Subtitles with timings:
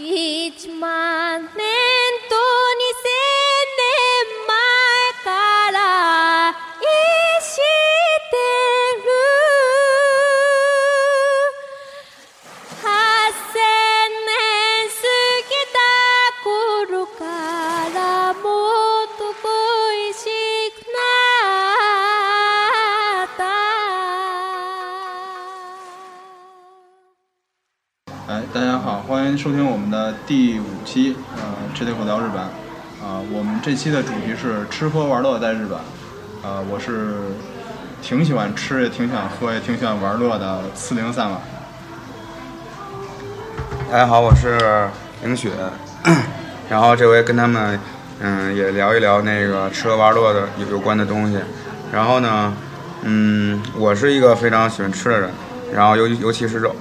[0.00, 1.19] 1万
[29.30, 31.42] 迎收听我们的第五期，呃，
[31.72, 32.42] 吃铁口聊日本。
[33.00, 35.78] 啊、我们这期的主题是吃喝玩乐在日本。
[36.42, 37.14] 呃，我是
[38.02, 41.30] 挺喜欢吃，也挺喜欢喝，也挺喜欢玩乐的四零三。
[43.90, 44.88] 大家好，我是
[45.22, 45.50] 凌雪，
[46.68, 47.78] 然后这回跟他们
[48.20, 51.38] 嗯也聊一聊那个吃喝玩乐的有有关的东西。
[51.92, 52.52] 然后呢，
[53.02, 55.30] 嗯，我是一个非常喜欢吃的人，
[55.72, 56.74] 然后尤尤其是肉，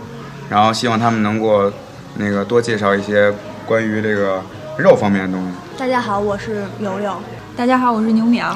[0.50, 1.72] 然后希望他们能给我
[2.20, 3.34] 那个多介绍一些
[3.66, 4.44] 关于这个
[4.78, 5.54] 肉方面的东西。
[5.78, 7.18] 大家好，我是苗苗。
[7.56, 8.54] 大家好，我是牛淼。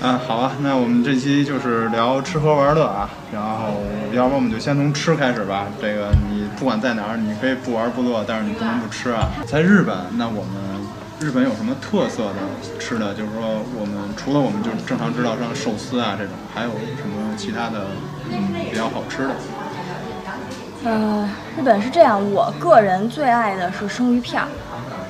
[0.00, 3.82] 嗯， 好啊，那我们这期就是聊吃喝玩乐啊，然后
[4.14, 5.66] 要不然我们就先从吃开始吧。
[5.82, 9.28] 这个你不管在哪儿，你可以不玩不乐，但是你不能不吃啊。
[9.46, 10.80] 在日本，那我们
[11.20, 13.12] 日本有什么特色的吃的？
[13.12, 17.88] 就是说，我们除了我们就正常知道像寿司啊这种，还有什么其他的
[18.32, 19.36] 嗯比较好吃的？
[20.84, 21.28] 呃，
[21.58, 24.48] 日本是这样，我个人最爱的是生鱼片儿。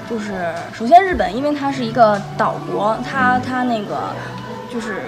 [0.08, 3.96] 就是首先日本，因为它是一个岛国，它它那个
[4.68, 5.02] 就是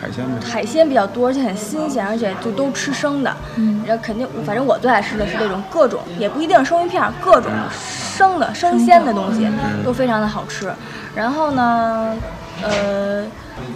[0.00, 0.32] 海鲜呗。
[0.44, 3.32] 海鲜比较多，而且很新鲜，而且就都吃生的。
[3.54, 9.48] 嗯，然后肯定，反正我最爱吃的是这种各种，也不一定是生鱼片儿，各种生的、生鲜的东西
[9.84, 10.72] 都非常的好吃。
[11.14, 12.16] 然后呢，
[12.60, 13.24] 呃，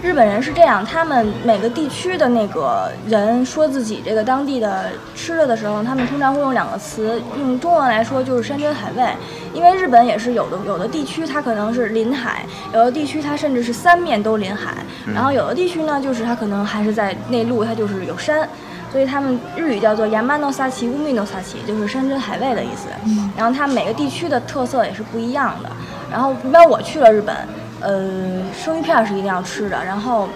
[0.03, 9.09] 日本人是这样，他们每个地区的那个人说自己这个当地的吃的的时候，他们通常会用两个词，用中文来说就是山珍海味，
[9.53, 14.75] 因为日本也是有的有的地区它可能是临海，有的地区它甚至是三面都临海，
[15.15, 18.49] 然后有的地区呢就是它可能还是在内陆，它就是有山。
[18.91, 22.89] 所以他们日语叫做 Yamano Sachi Umi no Sachi，就是山珍海味的意思。
[23.37, 25.69] 然后它每个地区的特色也是不一样的。
[26.10, 27.37] 然后一般我去了日本，
[27.81, 29.84] 呃，生鱼片是一定要吃的。
[29.84, 30.28] 然后，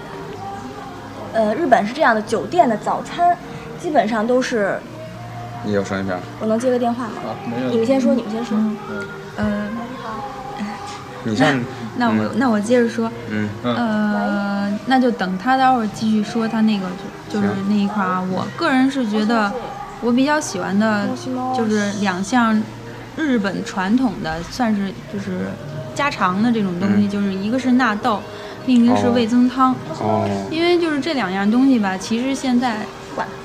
[1.32, 3.36] 呃，日本是这样的，酒店的早餐
[3.80, 4.78] 基本上都是，
[5.64, 6.16] 也有生鱼片。
[6.40, 7.12] 我能接个电话吗？
[7.26, 7.70] 啊，没有。
[7.70, 8.58] 你们先说，你们先说。
[9.38, 9.68] 嗯、
[11.24, 11.58] 你像
[11.96, 16.86] 那我、那我接着说，嗯呃，那就等他待会儿继续说他那个
[17.30, 18.22] 就就是那一块儿啊。
[18.30, 19.50] 我个人是觉得，
[20.00, 21.08] 我比较喜欢的
[21.56, 22.62] 就是两项
[23.16, 25.46] 日本传统的，算是就是
[25.94, 28.20] 家常的这种东西，嗯就是一个是纳豆，
[28.66, 29.72] 另一个是哦味增汤。
[30.00, 32.78] 哦因为就是这两样东西吧，其实现在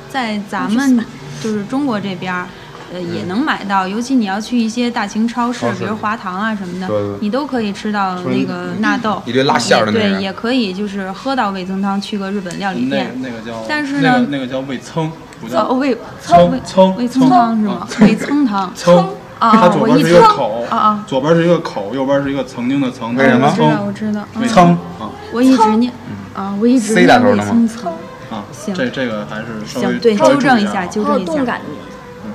[0.10, 1.04] 在咱们
[1.42, 2.48] 就是中国这边儿，
[2.94, 3.88] 呃，也能买到。
[3.88, 13.14] 尤其你要去一些大型超市比如华堂啊什么的你都可以吃到那个纳豆，一堆拉馅儿的对，也可以就是喝到味增汤，去个日本料理店。
[13.22, 15.10] 那个叫，但是呢那个叫味噌，
[15.40, 17.88] 不哦，叫味噌味噌味噌汤是吗？
[18.02, 18.74] 味噌汤。
[18.76, 19.06] 噌。
[19.40, 24.28] 啊它左边是一个口，啊啊左边是一个口，右边是一个曾经的曾，为什么我知道，我知道。
[24.36, 25.92] 嗯噌啊我一直念
[26.34, 27.94] 啊，我一直念味打头的吗噌汤。
[28.30, 31.62] 啊，行这这个还是稍微，对，纠正一下，纠正一下动感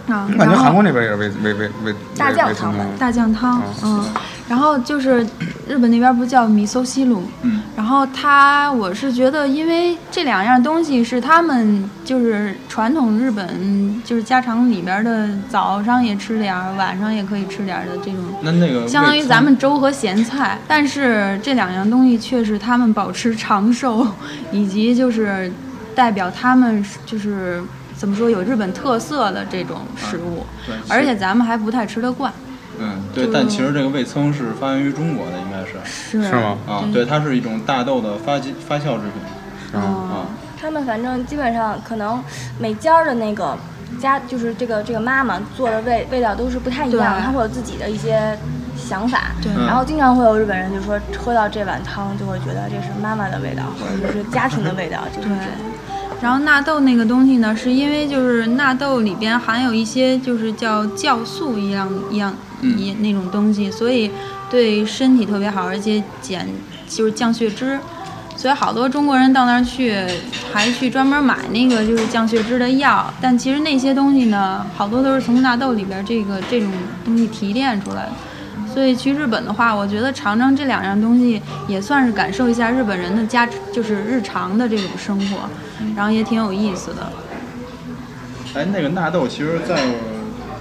[0.07, 0.27] 的啊。
[0.33, 4.05] 我感觉韩国那边也是味味味味大酱汤吧大酱汤啊，嗯，
[4.53, 5.27] 然后就是
[5.67, 18.21] 日本那边不叫米搜西鲁，嗯，然后它我是觉得，因为这两样东西是他们就是传统日本就是家常里边的，早上也吃点儿，晚上也可以吃点儿的这种。
[18.43, 24.07] 那那个相当于咱们粥和咸菜，但是这两样东西却是他们保持长寿，
[24.53, 25.51] 以及就是
[25.95, 27.63] 代表他们就是
[27.97, 32.31] 怎么说有日本特色的这种食物，对而且咱们还不太吃得惯。
[32.81, 35.77] 嗯对，但其实这个味噌是发源于中国的，应该是。
[35.85, 36.23] 是。
[36.23, 36.57] 是吗？
[36.67, 39.23] 啊，对，它是一种大豆的发酵发酵制品。
[39.75, 40.15] 哦啊，
[40.61, 42.23] 他们反正基本上可能
[42.59, 43.57] 每家的那个
[44.01, 48.37] 家，就是这个这个妈妈做的味味道都是不太一样的，她会有自己的一些
[48.77, 49.33] 想法。
[49.43, 49.67] 对嗯。
[49.67, 55.47] 然后经常会有日本人就说喝到这碗汤就会觉得这是妈妈的味道，或者就是家庭的味道，就是这种。
[56.23, 64.09] 然后纳豆那个东西呢，是因为就是纳豆里边含有一些就是叫酵素一样一样嗯一那种东西，所以
[64.49, 66.49] 对身体特别好，而且减
[66.89, 67.77] 就是降血脂。
[68.35, 69.95] 所以好多中国人到那儿去，
[70.53, 76.71] 还去专门买那个就是降血脂的药，但其实那些东西呢，好多都是从纳豆里边这个这种
[77.05, 78.13] 东西提炼出来的。
[78.73, 85.49] 所以去日本的话，我觉得尝尝这两样东西，也算是感受一下日本人的家，就是日常的这种生活，
[85.95, 87.13] 然后也挺有意思的。
[88.55, 89.79] 哎，那个纳豆其实在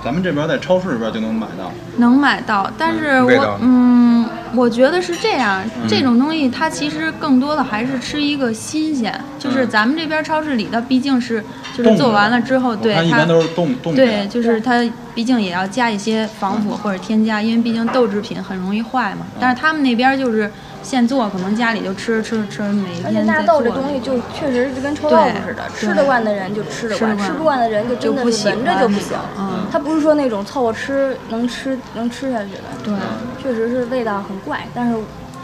[0.04, 1.72] 咱们这边在超市里边就能买到。
[1.98, 4.26] 能买到，但是我嗯，
[4.56, 5.88] 我觉得是这样，嗯。
[5.88, 9.70] 这种东西它其实更多的还是吃一个新鲜，就是嗯。
[9.70, 11.44] 咱们这边超市里它毕竟是
[11.78, 14.84] 就是做完了之后，对它一般都是冻冻对，就是它
[15.14, 19.26] 毕竟也要加一些防腐或者添加，因为毕竟豆制品很容易坏嘛。
[19.40, 20.52] 但是他们那边就是
[20.84, 28.32] 现做，可能家里就吃吃吃，每而且天在做纳豆这东西就确实是跟臭豆腐似的，对吃得惯的人就吃得惯，吃不惯的人就真的闻
[28.66, 29.18] 着就不行。
[29.38, 32.94] 嗯，它不是说那种凑合吃能吃能吃下去的，对。
[33.42, 34.98] 确实是味道很怪，但是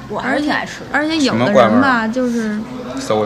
[0.09, 0.85] 我还是挺爱吃的。
[0.91, 2.57] 而且有的人吧，就是。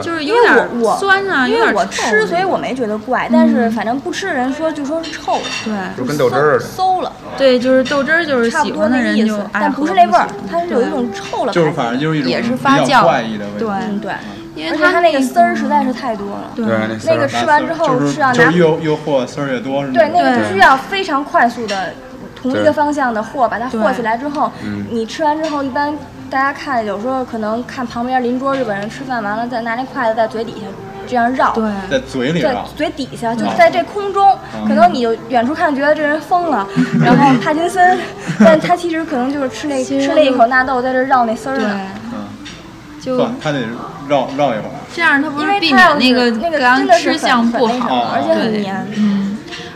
[0.04, 3.30] 就是因为有点我我酸啊，因为我有点臭吃，所以我没觉得怪。
[3.31, 6.72] 但是反正不吃的人说就说是臭的，对就跟豆汁儿似的。
[6.75, 11.54] 馊了，对，就是豆汁儿，就是差不多喜欢的那意思，人就但不是那味儿，它是有一种臭了。
[11.54, 13.75] 就是反正就是一种也是比较发酵怪异的味对道。
[13.80, 14.12] 嗯对，
[14.56, 16.51] 因为而且它那个丝儿实在是太多了。
[16.54, 16.75] 对对，
[17.06, 19.94] 那个吃完之后是是要拿就是又又和丝儿越多是吗？
[19.94, 21.94] 对，那个对必须要非常快速的
[22.36, 25.95] 同一个方向的和，把它和起来之后，嗯你吃完之后，一般
[26.31, 30.68] 大家看，有时候可能看旁边邻桌日本人吃饭完了，再拿那筷子在嘴底下
[31.06, 31.51] 这样绕。
[31.51, 32.66] 对在嘴里在绕。
[32.74, 34.33] 嘴底下，就哦在这空中，
[34.66, 36.66] 可能你就远处看觉得这人疯了，
[37.04, 38.00] 然后帕金森，
[38.39, 41.80] 但他其实可能就是吃那吃了一口纳豆，在这绕那丝儿对呢。，
[42.13, 42.24] 嗯，
[43.01, 43.60] 就，他得
[44.07, 44.72] 绕绕一会儿。
[44.95, 48.88] 这样，他不因是避免那个那个刚真的是吃相很不好很那什么，而且很黏。
[48.95, 49.20] 嗯，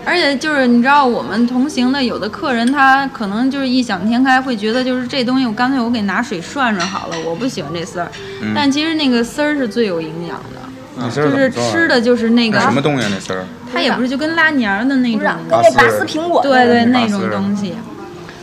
[0.06, 8.10] 而且就是你知道，我们同行的有的客人，他可能就是异想天开，会觉得就是这东西，我干脆我给拿水涮涮好了，我不喜欢这丝儿。
[8.42, 10.62] 嗯但其实那个丝儿是最有营养的，
[10.98, 13.10] 那丝儿就是吃的就是那个那什么东西啊？
[13.12, 13.44] 那丝儿？
[13.74, 15.20] 它也不是就跟拉泥儿的那种
[15.50, 17.74] 不是，跟那拔丝苹果，对对，那种东西。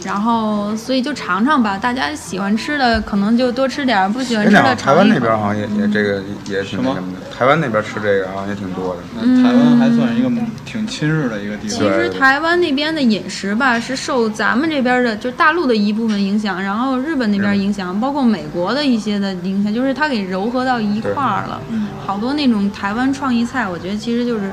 [0.05, 5.15] 然后，所以就尝尝吧，大家喜欢吃的可能就多吃点儿，不喜欢哎，吃的那台湾尝一口。
[5.15, 7.37] 那边好像也也这个也挺什么那什么的。
[7.37, 9.01] 台湾那边吃这个好像也挺多的。
[9.15, 10.31] 那台湾还算一个
[10.65, 11.85] 挺亲日的一个地方其。
[11.85, 21.61] 实台湾那边的饮食吧，是受咱们这边的，就是大陆的一部分影响，然后日本那边影响，包括美国的一些的影响，就是它给糅合到一块儿了。
[22.05, 24.51] 好多那种台湾创意菜，我觉得其实就是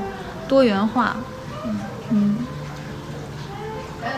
[0.48, 1.16] 多元化。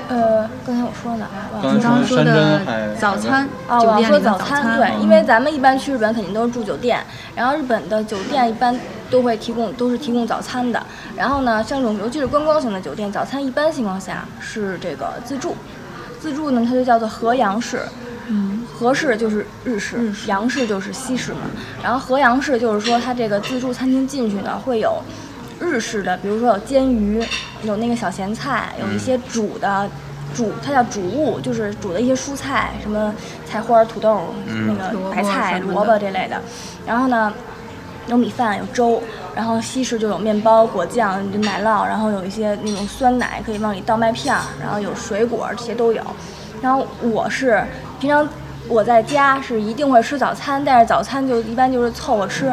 [0.09, 1.62] 嗯，呃，刚才我说哪儿了？
[1.62, 2.62] 刚才刚刚说的
[3.00, 7.00] 早餐，啊，我要说早餐，对，因为咱们一般去日本肯定都是住酒店，
[7.36, 8.77] 然后日本的酒店一般
[9.09, 10.81] 都会提供都是提供早餐的。
[11.15, 15.56] 然后呢，像这种尤其是观光型的酒店，早餐一般情况下是这个自助，
[16.19, 17.81] 自助呢它就叫做和洋式。
[18.27, 21.39] 嗯，和式就是日式，洋式就是西式嘛。
[21.83, 25.01] 然后和洋式就是说，它这个自助餐厅进去呢，会有
[25.61, 27.23] 日式的，比如说有煎鱼，
[27.63, 29.89] 有那个小咸菜，有一些煮的。
[30.33, 33.13] 煮它叫煮物，就是煮的一些蔬菜，什么
[33.45, 34.33] 菜花、土豆、
[34.65, 36.41] 那个白菜、萝卜这类的。
[36.87, 37.33] 然后呢，
[38.07, 39.03] 有米饭，有粥，
[39.35, 46.01] 然后西式就有面包、果酱、就奶酪，然后有一些那种酸奶可以往里倒麦片儿，然后有水果，这些都有。
[46.61, 47.61] 然后我是
[47.99, 48.25] 平常
[48.69, 52.49] 我在家是一定会吃早餐，但是早餐就一般就是凑合吃，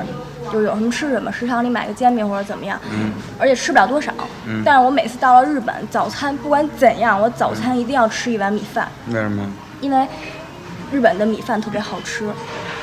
[0.52, 4.12] 就是有什么吃什么，食堂里买个煎饼或者怎么样，嗯而且吃不了多少。
[4.46, 9.42] 嗯但是我每次到了日本，早餐不管怎样，我早餐一定要吃一碗米饭，为什么？
[9.80, 10.06] 因为
[10.90, 12.28] 日本的米饭特别好吃。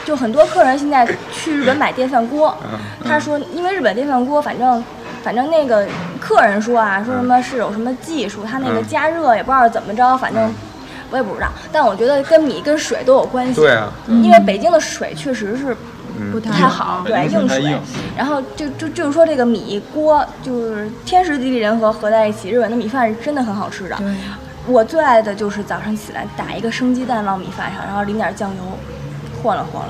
[0.06, 1.04] 就很多客人现在
[1.34, 2.80] 去日本买电饭锅，嗯
[3.10, 4.84] 他说，因为日本电饭锅，反正
[5.24, 5.88] 反正那个
[6.20, 10.54] 客人说啊，说什么是有什么技术，他那个嗯加热也不知道怎么着，反正
[11.10, 11.48] 我也不知道。
[11.72, 13.56] 但我觉得跟米跟水都有关系。
[13.56, 17.78] 对啊，因为北京的水确实是嗯不太好，对硬水。
[18.18, 23.98] 然后就就就是说这个米锅就是天时地利人和合在一起，日本的米饭是真的很好吃的。
[24.68, 28.58] 我最爱的就是早上起来打一个生鸡蛋往米饭上，然后淋点酱油，
[29.44, 29.88] 和了和了。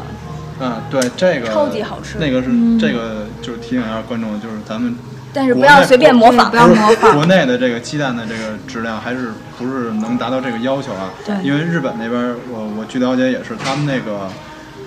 [0.59, 4.95] 嗯，对，这个超级好吃那个是、嗯这个就是提醒一下观众，就是咱们
[5.33, 6.55] 但是不要随便模仿不。
[6.55, 11.09] 要模仿国内的这个鸡蛋的这个质量还是不是能达到这个要求啊？
[11.25, 14.29] 对因为日本那边我我据了解也是，他们那个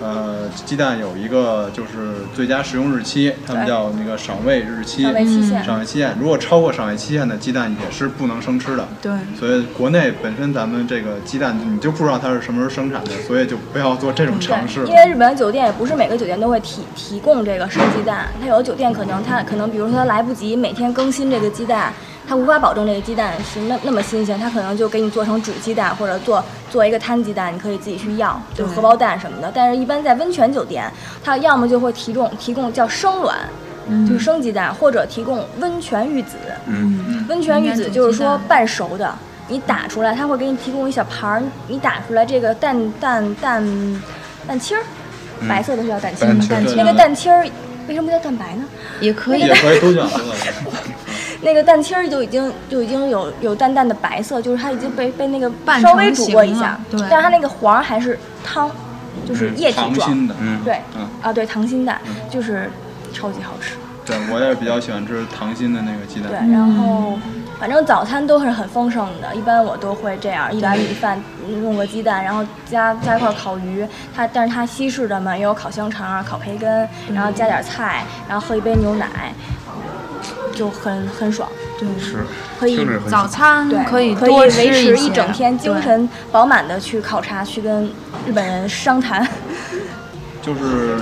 [0.01, 5.03] 呃鸡蛋有一个就是最佳食用日期，他们叫那个赏味日期。
[5.03, 8.87] 赏味期限赏味期限，如果超过赏味期限的鸡蛋也是不能生吃的。
[9.01, 14.85] 对所以国内本身咱们这个鸡蛋你就不知道它是什么时候生产的，所以就不要做这种尝试。
[14.85, 21.93] 因为日本酒店也不是每个酒店都会提提供这个生鸡蛋，它有的酒店可能它可能比如说它来不及每天更新这个鸡蛋，
[22.29, 29.51] 它无法保证这个鸡蛋是那那么新鲜，它可能就给你做成煮鸡蛋或者做做一个摊鸡蛋，你可以自己去要，就是荷包蛋什么的。
[29.51, 30.85] 但是，一般在温泉酒店，
[31.23, 33.35] 它要么就会提供提供叫生卵，
[34.07, 36.35] 就是生鸡蛋，或者提供温泉玉子。
[36.67, 39.11] 嗯，温泉玉子就是说半熟的，
[39.47, 44.01] 你打出来，它会给你提供一小盘儿，你打出来这个蛋蛋蛋
[44.47, 44.83] 蛋清儿，
[45.49, 46.45] 白色的是叫蛋清吗？
[46.47, 47.43] 蛋清对那个蛋清儿
[47.87, 48.63] 为什么不叫蛋白呢？
[49.01, 50.77] 也可以也可以都讲这个。
[51.41, 58.69] 那个蛋清儿就已经就已经有有淡淡的白色，就是它已经被被那个半稍微煮过一下，对但是它那个黄儿还是汤，
[59.25, 62.69] 就是液体状，糖心的，嗯，对，嗯啊对，溏心蛋就是
[63.13, 63.75] 超级好吃。
[64.05, 67.19] 对我也比较喜欢吃糖心的那个鸡蛋对，然后
[67.59, 71.21] 反正早餐都是很丰盛的，一般我都会这样，一碗米饭
[71.61, 79.05] 弄个鸡蛋，然后加加一块烤鱼，它但是它西式的嘛，也有烤香肠啊、烤培根，然后加点菜，然后喝一杯牛奶，
[80.53, 81.49] 就很很爽。
[81.79, 82.17] 对，是，
[82.59, 87.85] 可以早餐对，可以可以维持一整天精神饱满的去考察，去跟
[88.27, 89.25] 日本人商谈。
[90.41, 90.97] 就是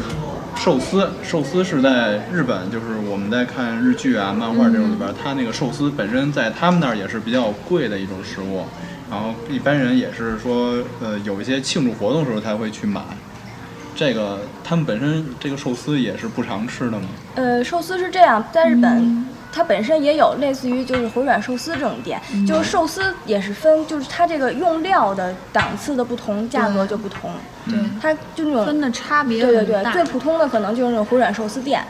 [0.56, 8.64] 寿司，寿司是在日本，就是我们在看日剧啊、漫画这种里边，它那个寿司本身在他们那儿也是比较贵的一种食物，
[9.10, 13.02] 然后一般人也是说，呃，有一些庆祝活动的时候才会去买。
[13.96, 19.27] 这个他们本身这个寿司也是不常吃的吗，呃，寿司是这样，在日本。
[19.58, 27.32] 它本身也有类似于就是回转寿司这种店，就是寿司也是分，就是它这个用料的档次的不同，价格就不同。
[27.66, 31.84] 对，它就那种分的差别对对对，最普通的可能就是那种回转寿司店。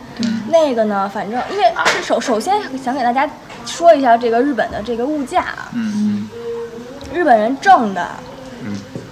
[0.49, 3.29] 那个呢，反正因为是首首先想给大家
[3.65, 6.29] 说一下这个日本的这个物价啊，嗯
[7.13, 8.36] 日本人挣的，嗯，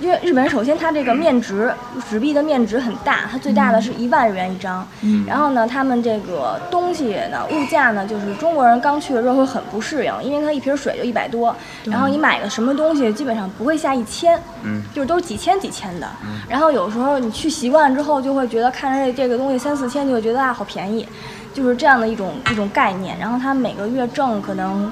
[0.05, 1.73] 因为日本人首先它这个面值
[2.07, 4.87] 纸币的面值很大，它最大的是一万日元一张。
[5.01, 16.07] 嗯然后呢，他们这个东西呢，物价呢，就是中国人刚去的时候会很不适应，因为它一瓶水就一百多，然后你买个什么东西基本上不会下一千，嗯，就是都是几千几千的。
[16.47, 21.07] 然后有时候你去习惯之后，就会觉得看着这这个东西三四千，就会觉得啊好便宜，
[21.51, 23.17] 就是这样的一种一种概念。
[23.17, 24.91] 然后他每个月挣可能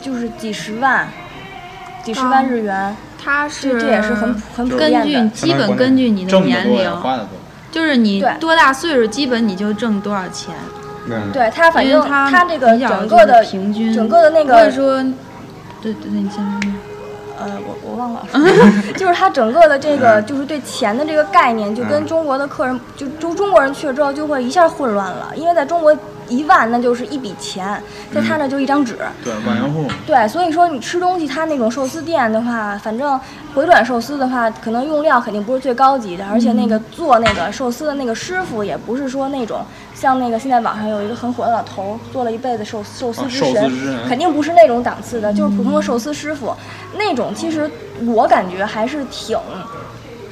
[0.00, 1.08] 就是几十万，
[2.04, 2.96] 几十万日元。
[3.24, 5.30] 它是这这也是很很普根遍的。
[5.30, 7.30] 据基本根据你的挣得年龄多呀，，花的多。
[7.72, 10.54] 就是你对多大岁数，基本你就挣多少钱。
[11.08, 15.02] 对，对它，反正因为它它这个比较整个的平均，整个的那个或者说，
[15.82, 16.72] 对对对，你先说。
[17.36, 18.24] 呃，我我忘了，
[18.96, 25.92] 就是他整个的这个就是对钱的这个概念，就跟中国的客人就中中国人去了之后就会一下混乱了，因为在中国
[26.28, 28.96] 一万那就是一笔钱，在他那就一张纸。
[29.22, 29.86] 对，万元户。
[30.06, 33.18] 对，所以说你吃东西，他那种寿司店的话，反正
[33.54, 39.60] 回转寿司的话，可能用料肯定不是最高级的，而且那个做那个寿司的那个师傅也不是说那种
[39.94, 43.70] 像那个现在网上有一个很火的老头儿，做了一辈子寿寿司之神
[44.08, 46.54] 肯定不是那种档次的，就是普通的寿司师傅，
[46.96, 47.70] 那种其实
[48.06, 49.38] 我感觉还是挺，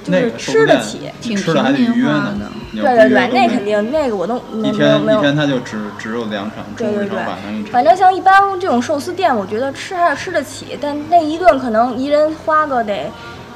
[0.04, 1.10] 就是吃得起。
[1.20, 2.50] 挺吃的还得平民预约呢化的。
[2.72, 7.72] 对对对，那肯定那个我都没一没有没有天一天他就只只有两场，中午一场，对对对晚上一，场。
[7.72, 13.10] 反正像一般这种寿司店，我觉得吃还是吃得起，但那一顿可能一人花个得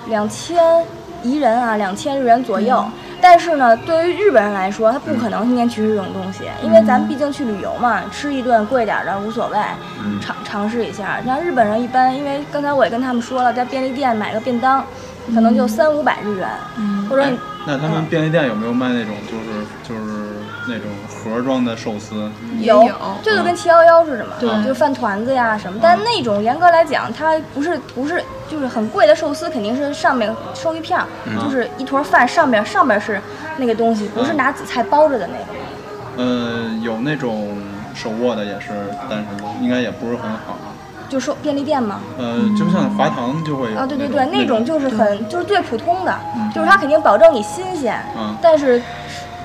[0.08, 0.84] 两千
[1.22, 2.84] 一人啊，两千日元左右。
[3.18, 9.56] 但是呢，对于日本人来说，他不可能天天去吃这种东西，因为咱们毕竟去旅游嘛，吃一顿贵点儿的无所谓，
[10.20, 11.18] 尝尝试一下。
[11.24, 14.84] 像日本人一般，因为刚才我也跟他们说了，在便利店买个便当，
[15.34, 16.48] 可能就三五百日元，
[17.08, 17.32] 或者哎
[17.66, 20.36] 那他们便利店有没有卖那种就是就是
[20.68, 22.30] 那种盒装的寿司？
[22.60, 22.88] 有
[23.22, 24.64] 就跟七幺幺似的嘛，对。
[24.64, 25.80] 就饭团子呀什么。
[25.82, 31.06] 但那种严格来讲，它不是不是就是很贵的寿司，肯定是上面生鱼片儿，
[31.42, 33.20] 就是一坨饭上面上面是
[33.56, 36.22] 那个东西，不是拿紫菜包着的那个。
[36.22, 37.58] 呃，有那种
[37.94, 38.68] 手握的也是，
[39.10, 39.26] 但是
[39.60, 40.56] 应该也不是很好。
[41.08, 44.64] 就说便利店嘛，呃，就像华堂就会有啊，对对对，那种种。
[44.64, 46.18] 就是很就是最普通的，
[46.54, 48.36] 就是它肯定保证你新鲜，嗯。
[48.42, 48.80] 但是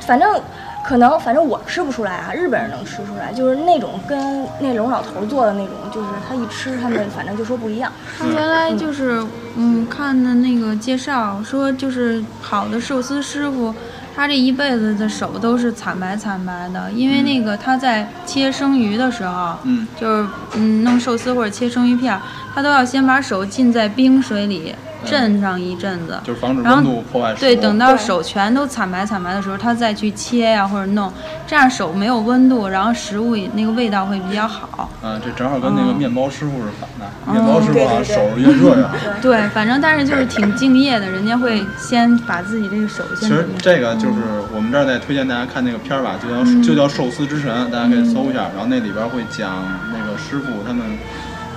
[0.01, 0.41] 反正
[0.84, 7.91] 可能反正我吃不出来啊，日本人能吃出来，就是那种跟那种老头做的那种，就是他一吃他们 反正就说不一样。
[8.18, 9.24] 他原来就是，
[9.56, 13.74] 嗯，看的那个介绍说，就是好的寿司师傅，
[14.15, 19.88] 他这一辈子的手都是惨白惨白的，因为那个他在切生鱼的时候，嗯。
[20.00, 22.22] 就是嗯弄寿司或者切生鱼片儿，
[22.53, 27.34] 他都要先把手浸在冰水里镇上一阵子，就是防止温度破坏。
[27.36, 31.12] 对，等到手全都惨白惨白的时候，他再去切呀、或者弄，
[31.46, 34.89] 这样手没有温度，然后食物也那个味道会比较好。
[35.03, 37.05] 嗯，这正好跟那个面包师傅是反的。
[37.05, 38.96] 哦面包师傅啊，对对对手越热越好。
[39.22, 44.15] 对，反正但是就是挺敬业的，人家会先把自己这个手先其实这个就是
[44.53, 48.50] 我们这儿在推荐大家看那个片儿吧，就叫就叫《寿司之神》，大家可以搜一下。
[48.55, 50.84] 然后那里边会讲那个师傅他们，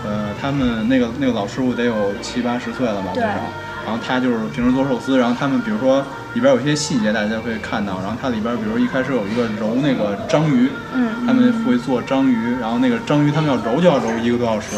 [0.04, 3.36] 呃，他们那个那个老师傅得有七八十岁了吧，对至少。
[3.84, 14.76] 然后他就是平时做寿司，然后他们比如说里边有些细节大家可以看到，然后它里边比如一开始有一个揉那个章鱼，嗯他们会做章鱼，然后那个章鱼他们要揉就要揉一个多小时，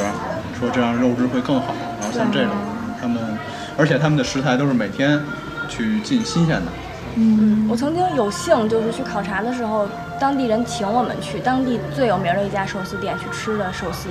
[0.58, 1.72] 说这样肉质会更好。
[2.00, 2.52] 然后像这种
[3.00, 3.38] 他们，
[3.76, 5.20] 而且他们的食材都是每天
[5.68, 6.72] 去进新鲜的，
[7.16, 9.88] 嗯，我曾经有幸就是去考察的时候，
[10.20, 14.10] 当地人请我们去当地最有名的一家寿司店去吃的寿司，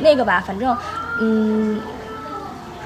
[0.00, 0.76] 那个吧，反正，
[1.20, 1.80] 嗯，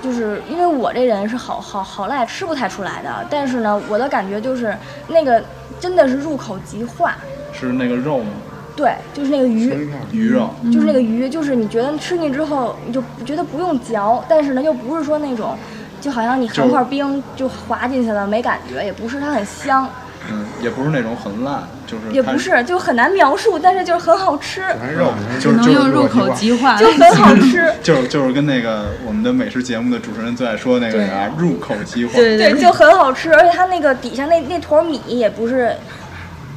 [0.01, 4.77] 就是因为我这人是好好好赖吃不太出来的，但是呢，我的感觉就是
[5.09, 5.43] 那个
[5.81, 7.17] 真的是入口即化，
[7.53, 8.31] 是那个肉吗？
[8.77, 10.51] 对，就是那个鱼，鱼肉。
[10.71, 15.57] 就是那个鱼，就是你觉得吃进去之后，你就觉得不用嚼，但是呢，又不是说那种，
[16.01, 19.89] 就好像你含块冰就滑进去了没感觉，也不是，它很香，
[20.31, 26.77] 嗯，也不是那种很烂，就是也不是，就很难描述，但是就是很好吃，还肉，就是就是能用入口即化。
[26.79, 27.73] 就很好吃。
[27.83, 32.13] 就是就是跟那个我们的美食节目的主持人最爱说的那个啥，入口即化。
[32.15, 35.75] 对对，就很好吃，而且它那个底下那那坨米也不是，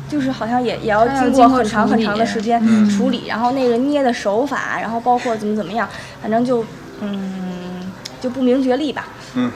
[0.09, 5.87] 就是好像也也要经过很长很长的时间处理，然后那个捏的手法，然后包括怎么怎么样，
[6.21, 6.65] 反正就
[7.01, 9.07] 嗯就不明觉厉吧。
[9.35, 9.51] 嗯。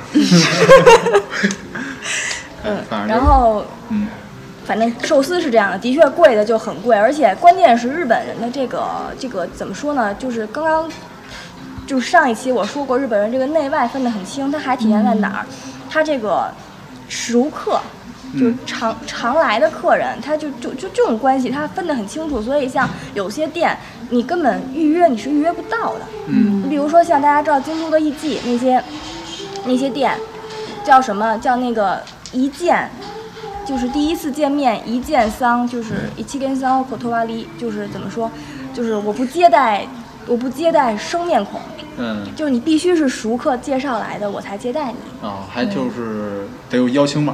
[3.07, 4.07] 然后嗯
[4.65, 8.85] 反正寿司是这样的，的确贵的就很贵，而且关键是日本人的这个
[9.19, 10.13] 这个怎么说呢？
[10.15, 10.89] 就是刚刚
[11.85, 15.45] 就是上一期我说过，日本人这个内外分得很清，它还体现在哪儿？
[15.89, 16.49] 他这个
[17.09, 17.79] 熟客。
[18.33, 22.41] 就是常常来的客人，他就就就这种关系，他分得很清楚。
[22.41, 23.77] 所以像有些店，
[24.09, 26.01] 你根本预约你是预约不到的。
[26.25, 28.83] 嗯你比如说像大家知道京都的艺妓那些
[29.65, 30.15] 那些店，
[30.83, 32.01] 叫什么叫那个
[32.31, 32.89] 一见，
[33.65, 38.29] 就是第一次见面一见桑，就是一七根桑口头瓦里，就是怎么说，
[38.73, 39.85] 就是我不接待
[40.27, 41.59] 我不接待生面孔，
[41.97, 44.97] 嗯就是你必须是熟客介绍来的，我才接待你。
[45.21, 47.33] 哦，还就是得有邀请码。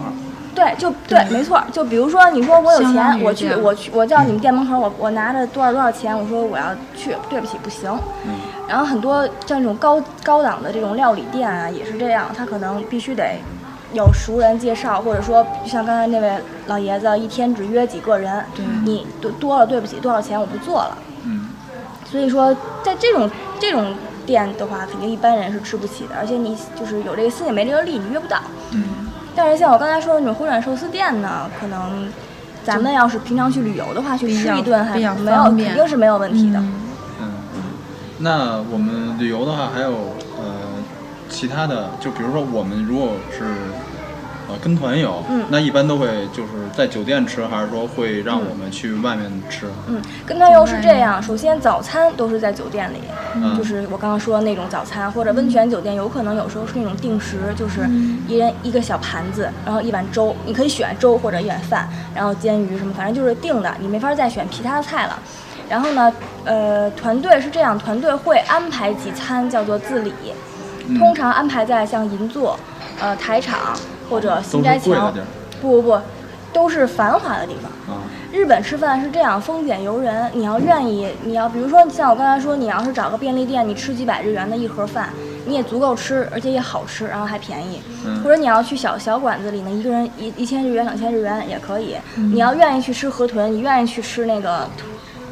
[0.56, 1.64] 对，就对，没错。
[1.72, 7.90] 就比如说，你说我有钱，我去，我去，我叫你们店门口，我我拿着多少多少钱，我说我要去，对不起，不行。
[8.26, 8.32] 嗯
[8.70, 13.38] 然后很多像这种高高档的这种料理店啊，也是这样，他可能必须得
[13.94, 18.46] 有熟人介绍，或者说像刚才那位老爷子，一天只约几个人，
[18.86, 20.98] 你多多了，对不起，多少钱我不做了。
[21.26, 21.50] 嗯
[22.10, 23.94] 所以说，在这种这种
[24.26, 28.38] 店的话，肯定一般人是吃不起的，而且你就是有这个心也没这个力，你约不到。
[28.72, 28.84] 嗯
[29.36, 32.12] 但是像我刚才说的那种回转寿司店呢，可能
[32.64, 35.14] 咱们要是平常去旅游的话，去吃一顿还没有，
[35.44, 36.62] 肯定是没有问题的。
[38.22, 39.92] 那我们旅游的话，还有
[40.38, 40.46] 呃
[41.30, 43.46] 其他的，就比如说我们如果是
[44.50, 49.68] 呃跟团游，嗯那一般都会就是在酒店吃，还是说会让我们去外面吃？
[49.88, 52.98] 嗯，跟团游是这样，首先早餐都是在酒店里，
[53.36, 65.18] 嗯就是我刚刚说的那种早餐，或者温泉酒店，有可能有时候是那种定时，就是嗯一人一个小盘子，然后一碗粥，你可以选粥或者一碗饭，然后煎鱼什么，反正就是定的，你没法再选其他的菜了。
[65.70, 66.12] 然后呢，
[66.46, 70.14] 呃，团队是这样，团队会安排几餐叫做自理，
[70.88, 72.60] 嗯通常安排在像银座、
[73.00, 73.78] 呃台场
[74.10, 75.14] 或者新斋桥
[75.62, 76.00] 不不不，
[76.52, 77.96] 都是繁华的地方。
[77.96, 78.02] 啊。
[78.32, 80.30] 日本吃饭是这样，丰俭由人。
[80.34, 85.10] 你要愿意，你要比如说像我刚才说，你要是找个便利店，你吃几百日元的一盒饭，
[85.48, 87.82] 你也足够吃，而且也好吃，然后还便宜。
[88.06, 91.96] 嗯或者你要去小小馆子里呢，一个人一一千日元、两千日元也可以。
[92.16, 94.68] 你要愿意去吃河豚，你愿意去吃那个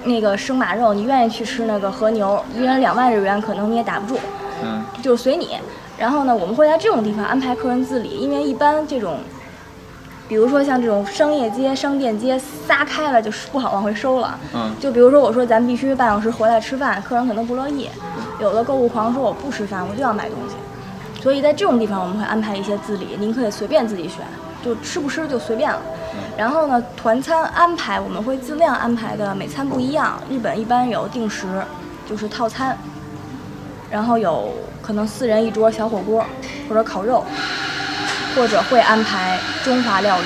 [0.03, 4.19] 那个生马肉，你愿意去吃那个和牛，一人两万日元，可能你也打不住。
[4.63, 5.57] 嗯就是随你。
[5.97, 9.19] 然后呢，我们会在这种地方安排客人自理，因为一般这种，
[10.27, 14.39] 比如说像这种商业街、商店街撒开了，就是不好往回收了。
[14.53, 17.89] 嗯就比如说我说咱必须半小时回来吃饭，客人可能不乐意。
[18.39, 20.55] 有的购物狂说我不吃饭，我就要买东西。
[21.21, 24.19] 所以在这种地方我们会安排一些自理，您可以随便自己选，
[24.63, 25.81] 就吃不吃就随便了。
[26.37, 30.21] 然后呢，团餐安排我们会尽量安排的每餐不一样。
[30.29, 31.47] 日本一般有定时，
[32.07, 32.77] 就是套餐，
[33.89, 36.23] 然后有可能四人一桌小火锅
[36.69, 37.25] 或者烤肉，
[38.35, 40.25] 或者会安排中华料理。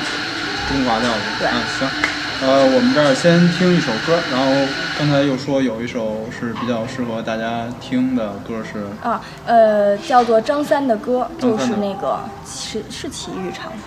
[0.67, 1.21] 中华料理。
[1.39, 2.10] 对嗯，行。
[2.43, 4.51] 呃，我们这儿先听一首歌，然后
[4.97, 13.77] 刚才又说有一首是比较适合大家听的歌是，啊，呃，叫做张三的歌，就是那个是是齐豫唱的，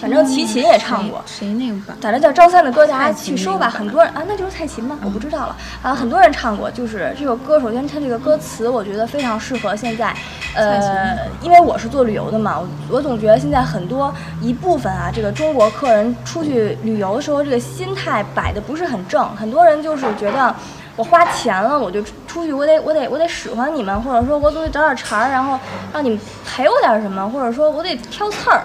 [0.00, 1.96] 反正齐秦也唱过谁谁那个版？
[2.00, 3.68] 反正叫张三的歌，大家去搜吧。
[3.68, 4.98] 很多人啊，那就是蔡琴吗？
[5.04, 6.70] 我不知道了啊，很多人唱过。
[6.70, 10.14] 就是这首歌，首先它这个歌词，我觉得非常适合现在，
[10.54, 20.54] 呃，因为我是做旅游的嘛，我我总觉得现在很多一部分啊，这个中国客人出去旅游的时候，这个心态摆的不是很正，很多人就是觉得。
[20.94, 25.58] 我花钱了，我就出去，我得我得我得使唤你们，或者说我总得找点茬儿，然后
[25.90, 28.62] 让你们赔我点什么，或者说我得挑刺儿，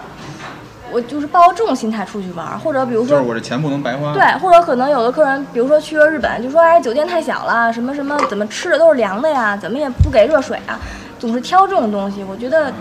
[0.92, 4.14] 我就是抱着这种心态出去玩儿，或者比如说就是我这钱不能白花。
[4.14, 10.80] 对，或者可能有的客人，比如说去了日本，就说哎酒店太小了，什么什么，怎么吃的都是凉的呀，怎么也不给热水啊，
[11.20, 12.24] 总是挑这种东西。
[12.24, 12.72] 我觉得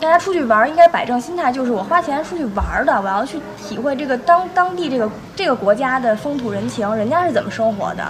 [0.00, 8.02] 大家出去玩儿应该摆正心态，就是我花钱出去玩儿的，我要去体会这个当当地这个这个国家的风土人情，人家是怎么生活的，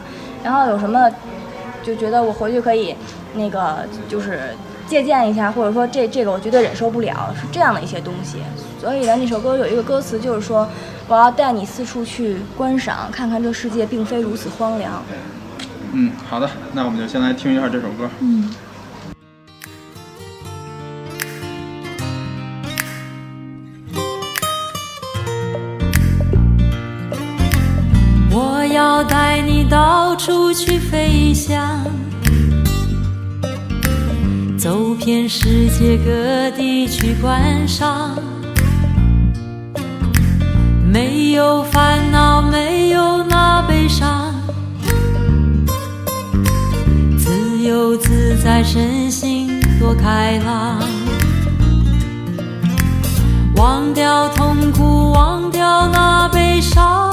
[0.42, 1.10] 然后有什么
[1.82, 2.96] 就觉得我回去可以
[3.34, 4.54] 那个就是
[4.92, 8.36] 借鉴一下，或者说这这个我绝对忍受不了，是这样的一些东西。
[8.78, 10.68] 所以呢，那首歌有一个歌词就是说，
[11.08, 15.02] 我要带你四处去观赏，看看这世界并非如此荒凉。
[15.94, 18.06] 嗯，好的，那我们就先来听一下这首歌。
[18.20, 18.50] 嗯。
[28.30, 31.82] 我要带你到处去飞翔，
[34.62, 38.16] 走遍世界各地去观赏，
[40.86, 44.32] 没有烦恼，没有那悲伤，
[47.18, 50.78] 自由自在，身心多开朗，
[53.56, 57.10] 忘掉痛苦，忘掉那悲伤。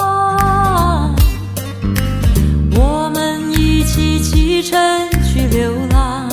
[2.75, 4.79] 我们一起启程
[5.23, 6.28] 去流浪，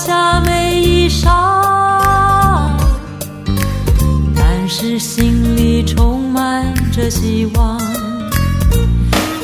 [0.00, 1.28] 有华厦美衣裳，
[4.34, 7.78] 但是心里充满着希望。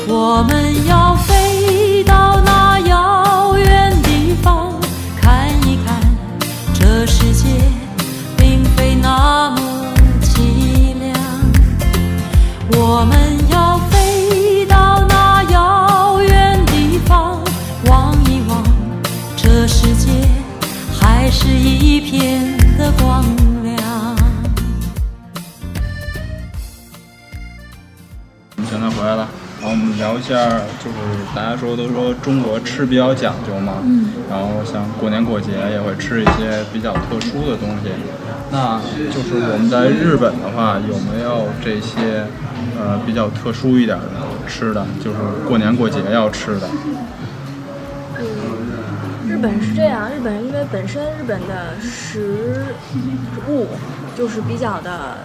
[0.07, 4.73] 我们要飞到那遥远地方，
[5.21, 5.95] 看一看
[6.73, 7.45] 这世界
[8.35, 9.59] 并非那么
[10.21, 11.13] 凄凉。
[12.71, 17.39] 我们要飞到那遥远地方，
[17.85, 18.63] 望一望
[19.35, 20.06] 这世界
[21.27, 23.21] 还是一片的光
[23.61, 24.15] 亮。
[28.55, 29.27] 我们现在回来了，
[29.59, 30.31] 然后我们聊一下，
[30.79, 30.95] 就是
[31.35, 37.91] 大家说都说中国吃比较讲究嘛，嗯，然后像过年过节也会吃一些比较特殊的东西。
[38.49, 38.79] 那
[39.13, 42.23] 就是我们在日本的话，有没有这些
[42.79, 44.05] 呃比较特殊一点的
[44.47, 46.69] 吃的，就是过年过节要吃的？
[49.37, 52.65] 日本是这样，日本因为本身日本的食
[53.47, 53.67] 物
[54.17, 55.19] 就是比较的，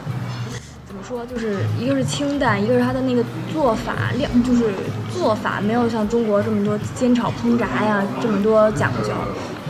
[0.87, 4.65] 怎么说，就是一个是清淡，一个是它的那个做法量，就是
[5.11, 9.15] 做法没有像中国这么多煎炒烹炸呀这么多讲究，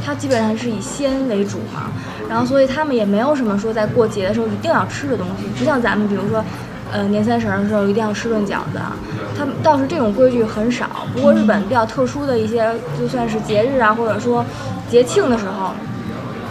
[0.04, 1.92] 它基本上是以鲜为主嘛，
[2.28, 6.44] 然后所以他们也没有什么说在过节的时候一定要吃的东西，不像咱们比如说。
[6.92, 8.78] 呃，年三十的时候一定要吃顿饺子，
[9.36, 10.86] 他们倒是这种规矩很少。
[11.14, 14.44] 不过日本比较特殊的一些，就算是节日啊，或者说
[14.90, 15.72] 节庆的时候，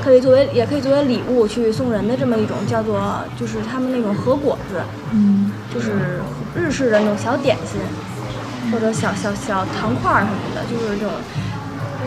[0.04, 3.00] 可以作为也可以作为礼物去送人的这么一种叫做，
[3.40, 6.20] 就是他们那种和果子，嗯，就是
[6.56, 7.80] 日式的那种小点心，
[8.72, 11.14] 或者小小小糖块儿什么的，就是这种。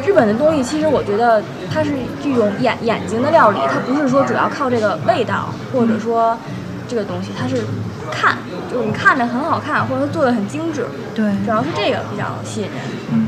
[0.05, 1.41] 日本的东西其实我觉得
[1.73, 1.93] 它是
[2.23, 6.37] 这种眼眼睛的料理，它不是说主要靠这个味道，或者说
[6.89, 7.65] 这个东西，它是
[8.11, 8.37] 看，
[8.71, 12.77] 就是你看着很好看，或者它做的很精致，对，主要是这个比较吸引人。
[13.13, 13.27] 嗯，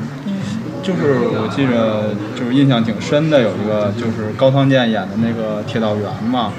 [0.83, 6.53] 就是我记着，就是印象挺深的，有一个就是高仓健演的那个铁道员嘛，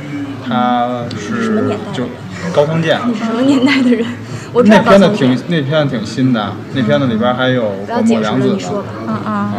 [0.48, 2.06] 他是什么年代就
[2.54, 3.00] 高仓健。
[3.08, 4.06] 你是什么年代的人？
[4.54, 8.88] 我知道高那片子挺，那片子挺新的，那片子里边还有不要广解释了，末凉子的你说吧。
[9.06, 9.56] 啊啊，啊，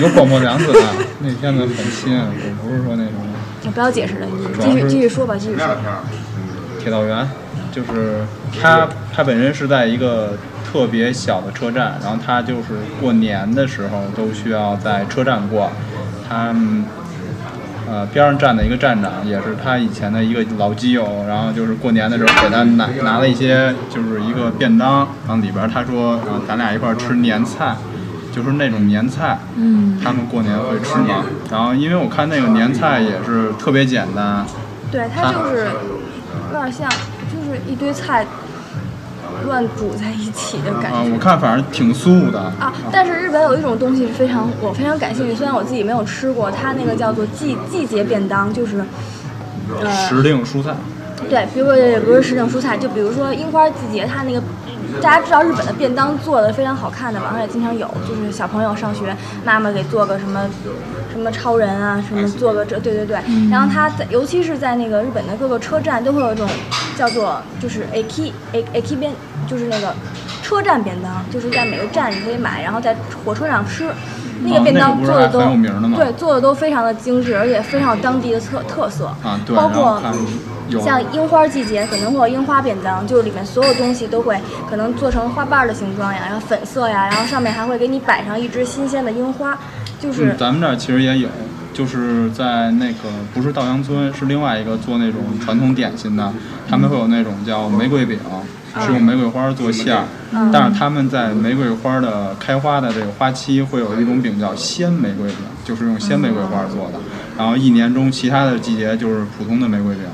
[0.00, 0.80] 有广末凉子的，
[1.20, 3.14] 那片子很新，我不是说那种
[3.62, 5.66] 你不要解释了，你继续继续说吧，继续说。
[6.82, 7.28] 铁道员，
[7.70, 8.24] 就是
[8.60, 10.32] 他他本身是在一个
[10.64, 15.70] 特别小的车站，然后他就是过年的时候都需要在车站过，
[16.28, 16.84] 他们
[17.88, 27.76] 呃边上站的一个站长也是他以前的一个老基友，然后就是过年的时候给他拿拿了一些就是一个便当，然后里边他说啊咱俩一块儿吃年菜，
[28.32, 34.46] 就是那种年菜，嗯，他们过年会吃嘛，然后因为我看那个年菜也是特别简单，
[34.92, 35.68] 对，他就是
[36.52, 36.88] 有点像，
[37.30, 38.26] 就是一堆菜
[39.46, 41.12] 乱煮在一起的感啊，觉。
[41.12, 48.84] 我看反正挺素的啊，但是日本有一种东西是非常我非常感兴趣，虽然我自己没有吃过，它那个叫做季季节便当，就是
[49.80, 50.74] 呃，时令蔬菜。
[51.28, 54.42] 对，比如说也不是时令蔬菜，就比如说樱花季节，它那个
[55.02, 60.40] 大家知道日本的便当做的非常好看的，网上也经常有，就是小朋友上学，妈妈给做个什么
[61.12, 63.16] 什么超人啊，什么做个这，对对对。
[63.50, 66.48] 然后他在，尤其是在那个日本的各个车站都会有一种
[66.96, 69.12] 叫做就是 aki a aki 便，
[69.46, 69.94] 就是那个
[70.42, 73.90] 车站便当，就是在每个站你可以买，然后在火车上吃。
[74.42, 75.38] 那个哦便当做的都、
[75.94, 79.04] 对，做的都非常的精致，而且非常有当地的特特色。
[79.22, 80.00] 啊，对，包括
[80.78, 89.58] 像樱花季节可能会有樱花便当，就是里面所有东西都会可能做成花瓣儿的形状呀，然后粉色呀，然后上面还会给你摆上一只新鲜的樱花，
[89.98, 91.28] 就是嗯，咱们这儿其实也有，
[91.72, 96.32] 就是在那个不是稻香村，是另外一个做那种传统点心的，
[96.68, 98.18] 他们会有那种叫玫瑰饼，
[98.80, 100.04] 是用玫瑰花做馅儿，
[100.52, 107.00] 但是他们在玫瑰花的开花的这个花期会有一种饼叫鲜玫瑰饼，就是用鲜玫瑰花做的，
[107.36, 110.04] 然后一年中其他的季节就是普通的玫瑰饼。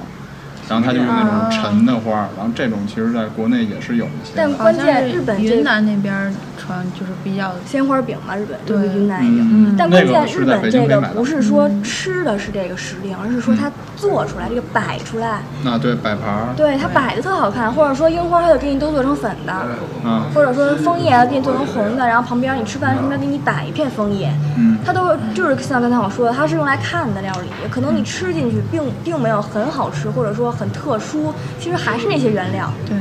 [0.69, 4.37] 然后它就用那种沉的花儿，然后这种其实在国内也是有一些的。
[4.37, 9.45] 但关键日本云南那边儿传就是比较鲜花饼嘛，日本对云南也有。
[9.45, 32.97] 嗯但关键日本这个不是说吃的是这个时令，而是说它做出来这个摆出来，啊，对，摆盘儿，对它摆的特好看，或者说樱花它就给你都做成粉的，啊，或者说枫叶给你做成红的，然后旁边你吃饭的时候它给你摆一片枫叶，嗯，它都就是像刚才我说的，它是用来看的料理，可能你吃进去并并没有很好吃，或者说很特殊，其实还是那些原料，对。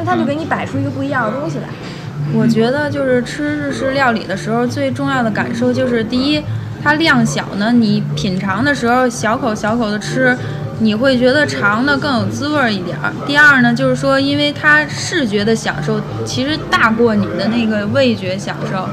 [0.00, 1.64] 那它就给你摆出一个不一样的东西来。
[2.32, 6.40] 我觉得就是吃日式料理的时候，最重要的感受就是第一，
[6.82, 10.36] 它量小呢，你品尝的时候小口小口的吃，
[10.80, 13.12] 你会觉得尝的更有滋味儿一点儿。
[13.26, 18.88] 第二呢，就是说，因为它视觉的享受其实大过你的那个味觉享受，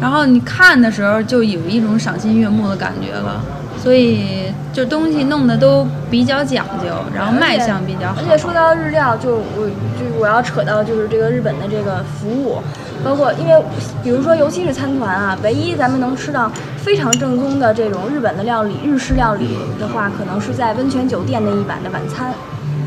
[0.00, 3.42] 然后你看的时候就有一种赏心悦目的感觉了。
[3.78, 8.24] 所以就东西弄得都比较讲究，然后卖相比较好而。
[8.26, 12.60] 且说到日料，就我就我要扯到就是这个日本的这个服务，
[13.04, 13.62] 包括因为
[14.02, 22.32] 比如说尤其是餐团啊，唯一咱们能吃到非常正宗的这种日本的料理、日式料理的话，可能是在温泉酒店那一晚的晚餐。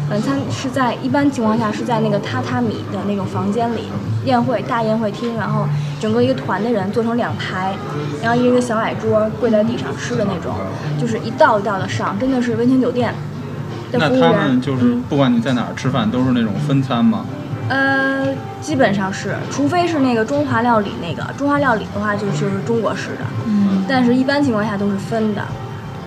[0.09, 3.83] 晚餐是在一般情况下是在那个榻榻米的那种房间里，
[4.25, 5.67] 宴会大宴会厅，然后
[5.99, 7.75] 整个一个团的人坐成两排，
[8.19, 10.55] 然后一个小矮桌跪在地上吃的那种，
[10.99, 13.13] 就是一道一道的上，真的是温泉酒店
[13.91, 14.47] 的那他服务员。
[14.47, 17.23] 们就是嗯不管你在哪儿吃饭，都是那种分餐吗？
[17.69, 18.27] 呃，
[18.62, 25.41] 基本上是，除非是那个中华料理那个中华料理的话，就就是中国式的，嗯，但是一般情况下都是分的。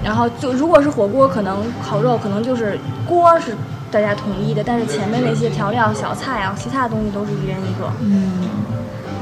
[0.05, 3.55] 然后就如果是火锅，可能烤肉可能就是锅是
[3.89, 7.89] 大家统一的，但是前面那些调料、小菜啊，其他的东西都是一人一个。
[8.01, 8.49] 嗯，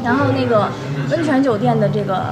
[0.05, 0.69] 然后那个
[1.11, 2.23] 温泉酒店的这个，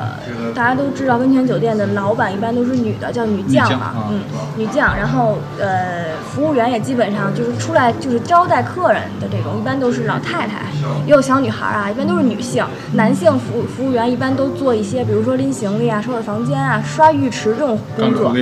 [0.54, 4.20] 大家都知道，温泉酒店的老板一般都是女的，叫女将嘛，嗯，
[4.56, 4.96] 女将。
[4.96, 10.62] 然后呃，服务员也基本上就是出来就是招待客人的这种，一般都是老太太，
[11.06, 12.64] 也有小女孩啊，一般都是女性。
[12.94, 18.32] 男性服务服务员一般都做一些，比如说拎行李啊、收拾房间啊、刷浴池这种工作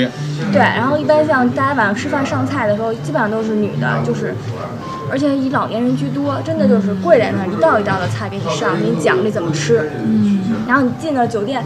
[0.53, 4.35] 对，然后一般像大家晚上吃饭上菜的时候，基本上都是女的，就是，
[5.11, 9.91] 而且以老年人居多，真的就是跪在那儿一道一道的菜给你上，给你讲这怎么吃。
[10.05, 10.41] 嗯。
[10.67, 11.63] 然后你进了酒店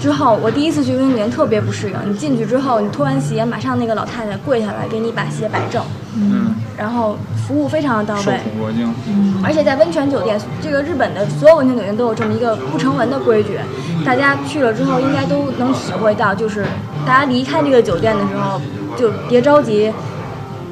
[0.00, 1.94] 之后，我第一次去温泉酒店特别不适应。
[2.08, 5.80] 你进去之后，你脱完鞋，马上那个老太太跪下来给你把鞋摆正，
[6.16, 8.38] 嗯，然后服务非常的到受位。
[8.38, 8.92] 宠若惊，
[9.44, 13.58] 而且在温泉酒店，这个日本的所有温泉酒店都有这么一个不成文的规矩，
[14.04, 16.64] 大家去了之后应该都能体会到，就是
[17.06, 18.60] 大家离开这个酒店的时候，
[18.96, 19.92] 就别着急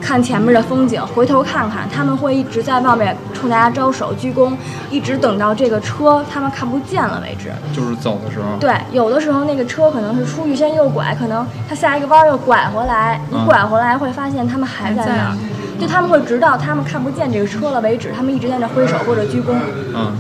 [0.01, 4.53] 看前面的风景，回头看看，他们会一直在外面冲大家招手鞠躬，
[4.91, 7.51] 一直等到这个车他们看不见了为止。
[7.75, 13.47] 就是走的时候，对，有的时候那个车可能是出去先右拐，可能他下一个弯儿又拐回来，你嗯。
[13.47, 15.37] 拐回来会发现他们还在那儿，
[15.81, 19.55] 就他们会直到他们看不见这个车了为止，他们一直在那挥手或者鞠躬，
[19.95, 20.13] 嗯，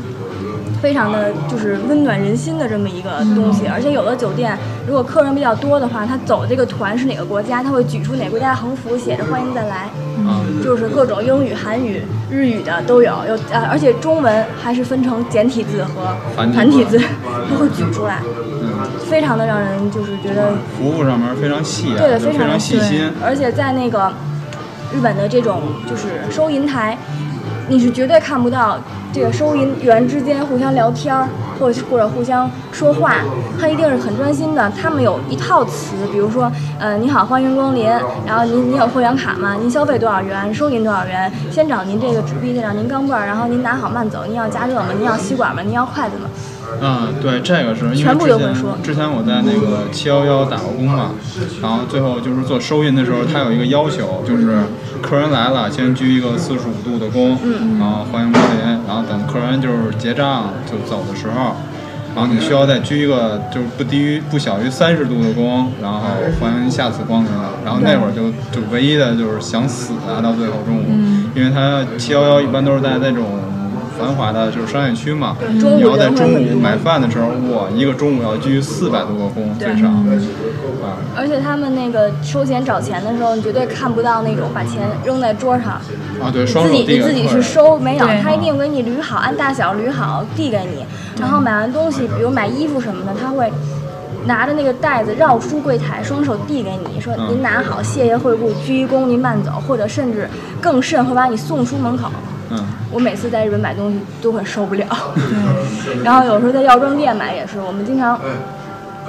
[0.80, 3.66] 非常的就是温暖人心的这么一个东西。
[3.66, 9.90] 而且有的酒店如果客人比较多的话，他走这个团是哪个国家，他会举出哪个国家的横幅，写着欢迎再来，
[10.26, 17.04] 啊，就是各种英语、韩语、日语的都有，有呃，而且中文还是分成简体字和繁体字字，
[17.50, 18.22] 都会举出来。
[18.60, 18.68] 嗯，
[19.08, 24.12] 非常的让人就是觉得，服务上面非常细啊，对的，非常的细心，而且在那个
[24.92, 26.96] 日本的这种就是收银台，
[27.68, 28.78] 你是绝对看不到
[29.12, 31.26] 这个收银员之间互相聊天儿，
[31.58, 33.14] 或者或者互相说话，
[33.58, 34.70] 他一定是很专心的。
[34.70, 37.90] 他们有一套词，比如说，嗯，你好，欢迎光临，
[38.26, 39.54] 然后您您有会员卡吗？
[39.54, 40.52] 您消费多少元？
[40.52, 41.32] 收您多少元？
[41.50, 44.24] 先找您这个纸币，再找您钢镚儿，然后您拿好慢走。
[44.26, 44.88] 您要加热吗？
[44.96, 45.62] 您要吸管吗？
[45.62, 46.28] 您要筷子吗？
[46.80, 51.10] 嗯，对，这个是因为之前之前我在那个七幺幺打过工嘛，
[51.60, 54.58] 然后最后就是做收银的时候，他有一个要求，就是
[55.02, 61.56] 客人来了，先鞠一个四十五度的躬，嗯然后欢迎光临，然后等客人就是结账就走的时候，
[62.14, 66.00] 然后你需要再鞠一个就是不低于不小于三十度的躬，然后
[66.40, 67.30] 欢迎下次光临。
[67.64, 70.84] 然后那会儿就就唯一的就是想死啊，到最后中午，
[71.34, 73.24] 因为他七幺幺一般都是在那种。
[73.98, 85.72] 繁华的就是商业区嘛，中午你要在中午买饭的时候，哇，一个中午要鞠四百多个躬最少，啊，而且他们那个收钱找钱的时候，你绝对看不到那种把钱扔在桌上，
[86.22, 90.84] 啊对，双自己手递给你自己去，收没有，他一定给你捋好，按大小捋好递给你。
[91.20, 93.52] 然后买完东西，比如买衣服什么的，他会
[94.26, 97.30] 拿着那个袋子绕出柜台，双手递给你，说嗯。
[97.30, 100.28] 您拿好，谢谢惠顾，鞠一躬，您慢走，或者甚至
[100.60, 102.08] 更甚会把你送出门口。
[102.50, 104.86] 嗯我每次在日本买东西都很受不了，
[106.02, 108.18] 然后有时候在药妆店买也是，我们经常。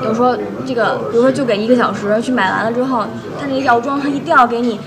[0.02, 0.34] 有时候
[0.66, 3.04] 这个，比如说就给一个小时去买完了之后，
[3.38, 4.80] 他那个药妆他一定要给你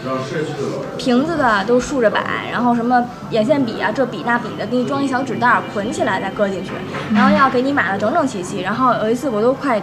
[0.97, 6.71] 瓶子的都竖着摆，然后什么眼线笔啊这笔那笔的给你装一小纸袋儿捆起来再搁进去，
[7.15, 8.63] 然后要给你码的整整齐齐。
[8.63, 9.79] 然后有一次我都快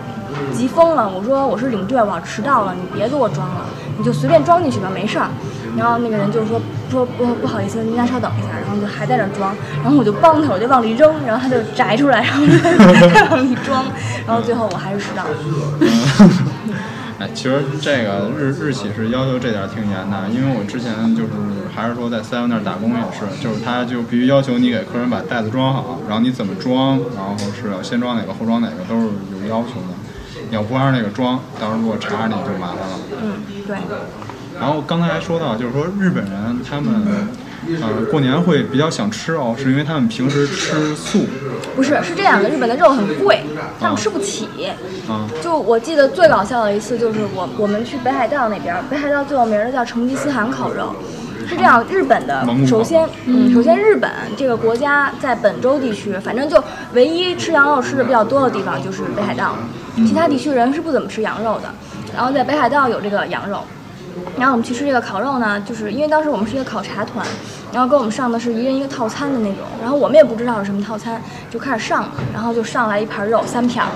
[0.52, 3.66] 急疯了，我说我是领队，我要迟到了，你别给我装了，
[4.00, 5.28] 你就随便装进去吧，没事儿。
[5.80, 6.62] 然后那个人就说
[6.92, 12.46] 说不不好意思，您再稍等一下，然后就还在那儿装，然后我就帮他，我就往里扔，然后他就摘出来，然后
[13.10, 13.86] 再往里装，
[14.28, 15.30] 然后最后我还是迟到了。
[15.80, 15.88] 嗯，
[17.20, 21.32] 哎，其实这个日日企是要求这点儿挺严的，因为我之前就是
[21.74, 29.96] 还是说在 seven 那儿打工也是，就是他就必须要求你给客人把袋子装好，然后你怎么装，然后是要先装哪个后装哪个都是有要求的，
[30.50, 33.00] 你要不按那个装，到时候如果查着你就麻烦了。
[33.22, 33.78] 嗯，对。
[34.60, 37.02] 然后刚才还说到，就是说日本人他们，
[37.82, 41.26] 呃，过年会比较想吃哦，是因为他们平时吃素，
[41.76, 43.42] 不是，是这样的，日本的肉很贵，
[43.80, 44.48] 他们吃不起。
[45.08, 50.94] 啊，就我记得最搞笑的一次，就是我我们去北海道那边儿，北海道最有名的叫成吉思汗烤肉。
[51.48, 59.56] 是这样，日本的首先，嗯，首先日本这个国家在本州地区，反正就唯一吃羊肉吃的比较多的地方就是北海道，
[59.96, 61.74] 其他地区人是不怎么吃羊肉的。
[62.16, 63.64] 然后在北海道有这个羊肉，
[64.38, 67.26] 然后我们去吃这个烤肉呢，就是因为当时我们是一个考察团，
[67.74, 73.90] 然后给我们上的是一人一个套餐的那种，然后我们也不知道是什么套餐，就开始上了，然后就上来一盘肉三片儿，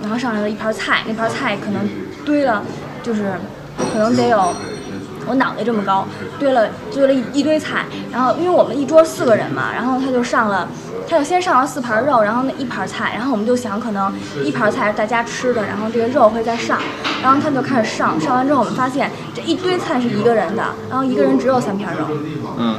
[0.00, 1.88] 然后上来了一盘菜，那盘菜可能
[2.24, 2.62] 堆了，
[3.02, 3.32] 就是
[3.92, 4.52] 可能得有
[5.26, 6.06] 我脑袋这么高，
[6.38, 10.68] 堆了堆了一一堆菜，然后因为我们一桌四个人嘛，然后他就上了。
[11.08, 14.12] 他就先上了四盘肉，然后那一盘菜，然后我们就想可能
[14.44, 16.78] 一盘菜是大家吃的，然后这个肉会再上，
[17.22, 22.04] 然后他就开始上，上完之后我们发现这一堆菜是一个人的，然后一个人只有三片肉，
[22.58, 22.76] 嗯，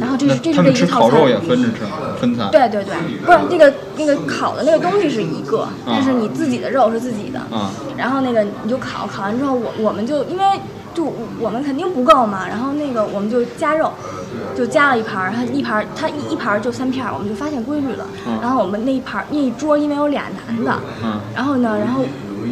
[0.00, 1.10] 然后这那是这是这一套餐。
[1.10, 1.84] 烤肉也分着吃，
[2.18, 2.48] 分餐。
[2.50, 7.40] 对对对，不是那个那个烤的那个东西是一个，但是你自己的肉是自己的。
[7.52, 10.44] 嗯然后那个你就烤，烤完之后我我们就因为
[10.98, 11.04] 就
[11.38, 13.92] 我们肯定不够嘛，然后那个我们就加肉，
[14.56, 18.04] 就加了一盘然后一盘儿它一一盘儿就三片儿，我们就发现规律了。
[18.26, 22.02] 嗯然后我们那一盘儿那一桌因为有俩男的，嗯然后呢，然后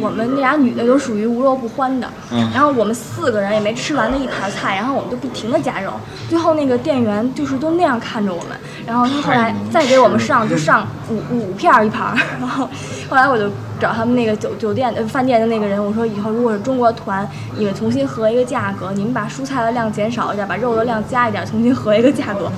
[0.01, 2.51] 我们那俩女的都属于无肉不欢的，嗯。
[2.53, 5.93] 然后我们四个人也没吃完那一盘菜，然后我们就不停的加肉，
[6.29, 12.69] 最后那个店员就是都那样看着我们，然后他后来再给我们上就上五五片一盘，然 后
[13.09, 22.51] 后来我就找他们那个酒酒店呃饭店的那个人，我说以后如果是中国团，你们重新核一个价格，你们把蔬菜的量减少一点，把肉的量加一点，重新核一个价格，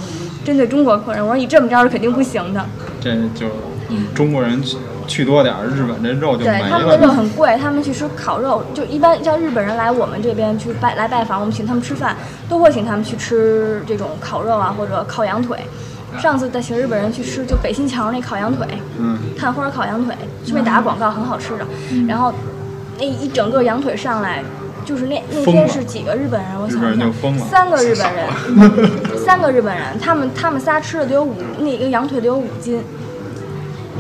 [0.44, 2.64] 针对中国客人，我说你这么着是肯定不行的。
[3.00, 3.46] 这就
[4.14, 4.76] 中国人去
[5.08, 7.12] 去多点儿，日本这肉就没对他们的肉。
[7.12, 12.14] 很贵，他们去吃烤肉，就一般像日本人来我们这边去拜来拜访，我们请他们吃饭，
[12.48, 15.58] 都会请他们去吃这种烤肉啊，或者烤羊腿。
[16.18, 18.66] 上次带请日本人去吃，就北新桥那烤羊腿，
[18.98, 21.66] 嗯，炭花烤羊腿，顺便打个广告，很好吃的。
[22.06, 22.32] 然后
[22.98, 24.42] 那一整个羊腿上来，
[24.86, 26.50] 就是那那天是几个日本人？
[26.58, 32.82] 我想想，三个日本人， 三个日本人，他们他们仨吃的得有五，那个羊腿得有五斤，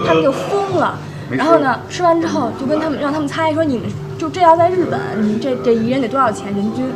[0.06, 0.98] 他们就疯了。
[1.30, 6.86] 然后呢，吃完之后就跟他们让他们猜说你们就这要在日本，你们这这一人得多少钱人均？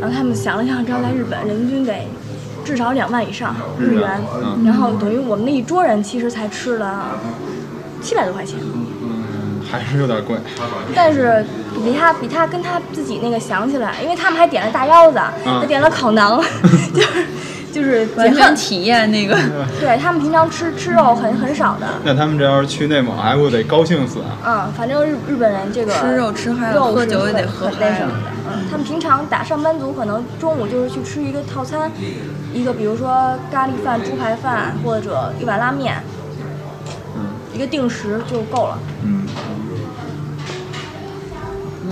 [0.00, 2.08] 然后他们想了想，这要在日本人均得
[2.64, 7.16] 至少两万以上日元，嗯然后等于我们那一桌人其实才吃了
[8.02, 8.58] 七百多块钱。
[8.60, 10.36] 嗯，还是有点贵。
[10.92, 11.46] 但是
[11.84, 16.42] 比他比他跟他自己那个想起来，因为他们还点了大腰子，嗯还点了烤馕，
[16.92, 17.24] 就是
[17.76, 19.36] 就是完全体验那个。
[19.78, 24.38] 对他们平常吃吃肉很很少的，那他们这要是去内蒙，哎，我得高兴死啊！
[24.46, 28.30] 嗯，反正日日本人这个吃肉吃嗨了喝酒也得喝嗨了什么的。
[28.48, 31.90] 嗯，他们平常打上班族可能中午就是去吃一个套餐，
[32.54, 36.02] 一个比如说咖喱饭、猪排饭或者一碗拉面，
[37.16, 38.78] 嗯一个定时就够了。
[39.02, 39.26] 嗯。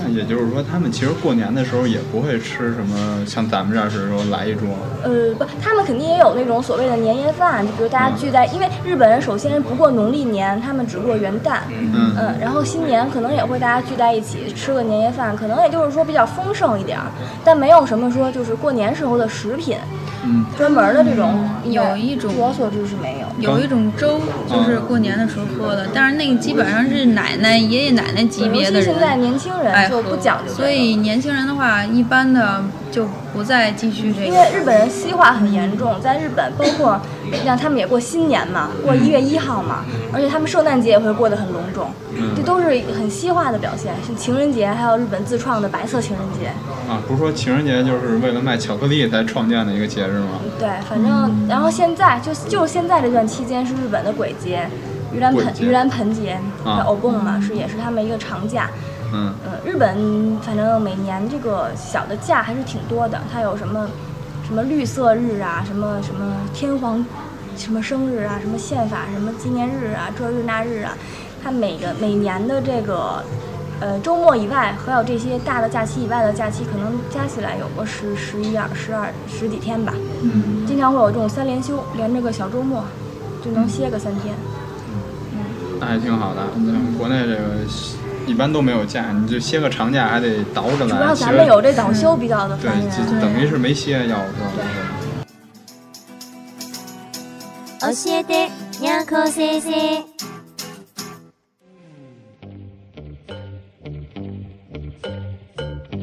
[0.05, 4.67] 那也就是说，他们其实过年的时候也不会吃什么像咱们这儿似的说来一桌。
[5.03, 12.15] 呃，不，他们肯定也有那种所谓的年夜饭，就比如大家聚在，因为日本人首先不过农历年，他们只过元旦，嗯。
[12.17, 17.05] 嗯，然后新年可能也会大家聚在一起吃个年夜饭，可能也就是说比较丰盛一点儿，
[17.43, 19.77] 但没有什么说就是过年时候的食品，
[20.25, 23.27] 嗯，专门的这种，有一种据我所知是没有。
[23.39, 24.19] 有一种粥，
[24.49, 34.33] 就是过年的时候喝的，但是那个基本上是奶奶、爷爷奶奶级别的人现在年轻人就不讲究这个，所以年轻人的话，一般的就不再继续这个因。
[34.33, 41.89] 为日本人西化很严重，在日本，包括你像他们也过新年嘛，过一月一号嘛，而且他们圣诞节也会过得很隆重，
[42.35, 42.65] 这都是
[42.97, 43.93] 很西化的表现。
[44.05, 46.47] 像情人节，还有日本自创的白色情人节，
[46.89, 50.39] 啊，不是说情人节就是为了卖巧克力才创建的一个节日吗？
[50.59, 54.69] 对，反正然后现在就就现在这段期间是日本的鬼节，
[55.13, 58.69] 盂兰盆盂兰盆节，啊欧蹦嘛是也是他们一个长假。
[59.13, 63.87] 嗯嗯，日本反正每年这个小的假还是挺多的，它有什么
[64.47, 67.03] 什么绿色日啊，什么什么天皇
[67.57, 70.95] 什么生日啊，什么宪法什么纪念日啊，这日那日啊，
[71.43, 73.23] 它每个每年的这个
[73.79, 79.93] 呃周末以外，还有这些大的假期以外的假期，可能加起来有个十十一二十二十几天吧。
[80.21, 82.83] 嗯，经常会有这种三连休，连着个小周末，
[83.43, 84.35] 就能歇个三天。
[84.35, 85.41] 嗯
[85.77, 86.41] 那还挺好的。
[86.55, 87.67] 咱国内这个
[88.26, 90.88] 一般都没有假，你就歇个长假还得倒着来。
[90.88, 92.90] 主要咱其实们有这倒休比较的对烦，人。
[92.90, 94.24] 就等于是没歇，要说
[97.80, 99.72] 教えてにゃんこ先生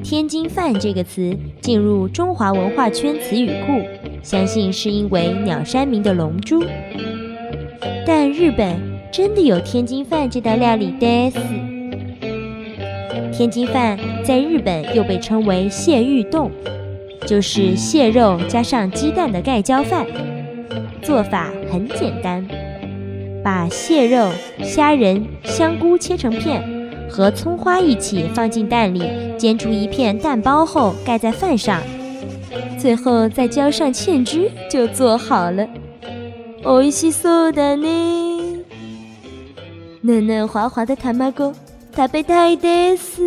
[0.03, 3.85] 天津饭这个词进入中华文化圈词语库，
[4.23, 6.63] 相信是因为鸟山明的《龙珠》。
[8.05, 8.75] 但日本
[9.11, 11.31] 真的有天津饭这道料理的
[13.41, 13.41] 是。
[13.41, 16.51] 天津饭在日本又被称为蟹玉冻，
[17.25, 20.05] 就是蟹肉加上鸡蛋的盖浇饭。
[21.01, 22.45] 做法很简单，
[23.43, 24.29] 把蟹肉、
[24.63, 26.61] 虾仁、香菇切成片，
[27.09, 29.03] 和葱花一起放进蛋里，
[29.37, 31.81] 煎出一片蛋包后盖在饭上，
[32.77, 35.67] 最后再浇上芡汁，就做好了。
[36.63, 38.65] 美味しそうだね。
[40.01, 41.31] 嫩嫩滑滑的卵，
[41.95, 43.21] 食べたいです。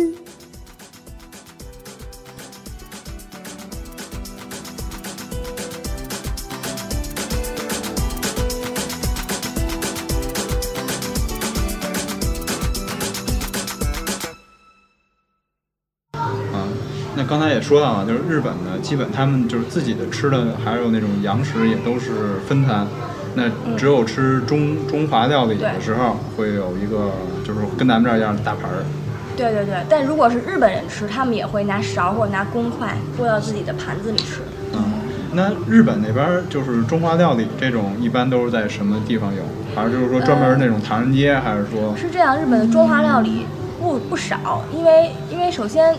[16.13, 16.67] 啊。
[17.15, 22.87] 那刚才也说到了，就是日本的，基本他们就是自己的吃的，还有那种洋食也都是分餐。
[23.33, 27.11] 那只有吃中中华料理的对时候，会有一个
[27.46, 28.82] 就是跟咱们这儿一样的大盘儿。
[29.36, 34.40] 对对对，但如果是日本人吃，他们也会拿勺或者拿公筷拨到自己的盘子里吃。
[34.72, 34.82] 嗯，
[35.32, 39.42] 那日本那边儿就是中华料理这种，一般都是在什么地方有？
[39.74, 41.94] 还是就是说专门那种唐人街，还是说？
[41.96, 43.46] 是这样，日本的中华料理
[43.78, 45.94] 不不少，因为因为首先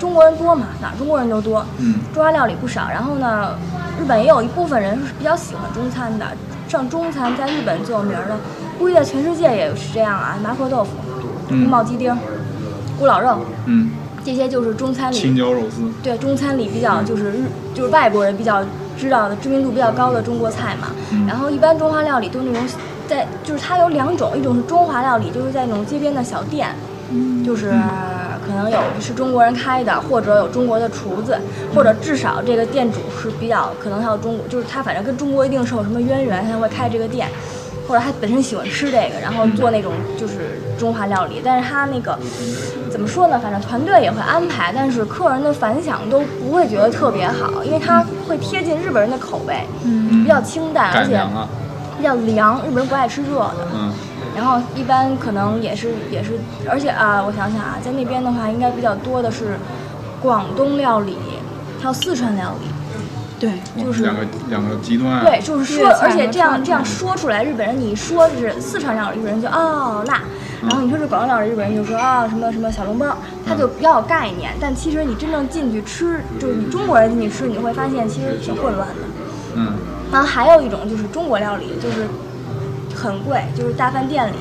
[0.00, 2.88] 中国人多嘛，哪儿中国人都多，嗯中华料理不少。
[2.90, 3.56] 然后呢，
[4.00, 6.26] 日本也有一部分人是比较喜欢中餐的，
[6.66, 8.36] 像中餐在日本最有名儿的，
[8.80, 10.90] 估计在全世界也是这样啊，麻婆豆腐、
[11.50, 12.10] 嗯宫保鸡丁、
[12.98, 13.90] 咕老肉，嗯，
[14.24, 15.82] 这些就是中餐青里椒肉丝。
[16.02, 18.64] 对中餐里比较就是日就是外国人比较
[18.96, 20.88] 知道的知名度比较高的中国菜嘛。
[21.28, 22.66] 然后一般中华料理都是那种
[23.06, 26.68] 在就是它有两种，一种是中华料理，就是在那种街边的小店，
[27.44, 27.72] 就是
[28.46, 31.36] 可能有是中国人开的，或者有中国的厨子，
[31.74, 37.28] 或者至少这个店主是比较可能还有中国，就是他反正跟中国一定是有什么渊源，他才会开这个店。
[37.90, 42.16] 或者他本身喜欢吃这个，然后做那种就是中华料理，但是他那个
[42.88, 43.36] 怎么说呢？
[43.36, 51.20] 反正团队也会安排，但是客人的反响都不会觉得特别好，因为他会贴近日本人的口味，嗯，比较清淡，而且
[51.98, 53.66] 比较凉，日本人不爱吃热的。
[53.74, 53.92] 嗯，
[54.36, 56.38] 然后一般可能也是也是，
[56.70, 59.58] 而且啊，我想想啊，在那边的话，应该比较多的是
[60.22, 61.18] 广东料理，
[61.80, 62.68] 还有四川料理。
[63.40, 63.50] 对，
[63.82, 64.20] 就是两个
[64.50, 65.24] 两个极端。
[65.24, 70.20] 对，就是说而且这样这样说出来，日本人你说是四川料理，日本人就哦辣，
[70.60, 73.16] 然后你说是广东料理，日本人就说啊什么什么小笼包，
[73.46, 74.52] 他就比较有概念。
[74.60, 78.94] 但其实你真正进去吃，就是你中国人进去吃，你会发现其实挺混乱的。
[79.56, 79.72] 嗯，
[80.12, 82.06] 然后还有一种就是中国料理，就是
[82.94, 84.36] 很贵，就是大饭店里。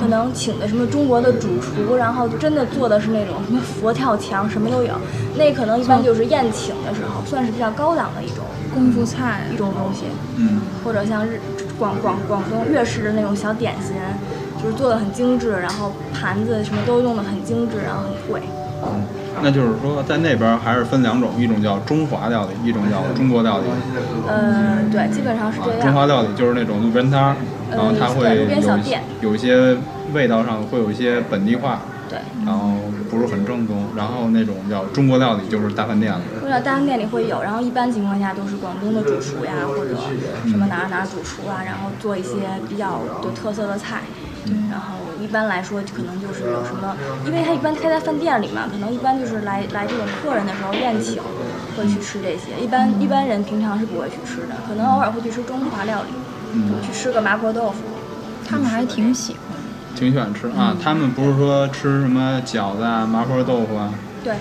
[0.00, 4.94] 可能请的什么中国的主厨，然后真的做的是那种什么佛跳墙，什么都有。
[5.36, 10.04] 那可能一般就是宴请的时候，算是比较高档的一种功夫菜一种东西。
[10.36, 11.40] 嗯，或者像日
[11.78, 13.96] 广广广东粤式的那种小点心，
[14.62, 18.42] 就是做的很精致，然后盘子什么都用的很精致，然后很贵。
[19.42, 23.64] 那就是说在那边还是分两种，一种叫中华料理，一种叫中国料理。
[24.28, 25.80] 嗯，对，基本上是这样。
[25.80, 27.36] 中华料理就是那种路边摊儿，
[27.70, 28.46] 然后它会有
[28.82, 29.76] 店有一些
[30.12, 32.74] 味道上会有一些本地化，对，然后
[33.10, 33.84] 不是很正宗。
[33.96, 36.20] 然后那种叫中国料理就是大饭店了。
[36.40, 39.94] 或者大饭店里会有，然后一般情况下都是广东的主厨呀，或者
[40.46, 42.30] 什么哪儿哪儿主厨啊，然后做一些
[42.68, 44.02] 比较有特色的菜，
[44.70, 46.96] 然后一般来说可能就是有什么，
[47.26, 51.22] 因为他一般开在饭店里嘛，可能一般就是来来这种客人的时候宴请
[51.76, 56.08] 会去吃这些，一般一般人平常是不会去吃的，可能偶尔会去吃中华料理，
[56.54, 57.78] 嗯去吃个麻婆豆腐。
[58.48, 59.40] 他们还挺喜欢。
[59.94, 60.76] 挺喜欢吃啊。
[60.82, 63.92] 他们不是说吃什么饺子啊、麻婆豆腐啊，
[64.24, 64.34] 对，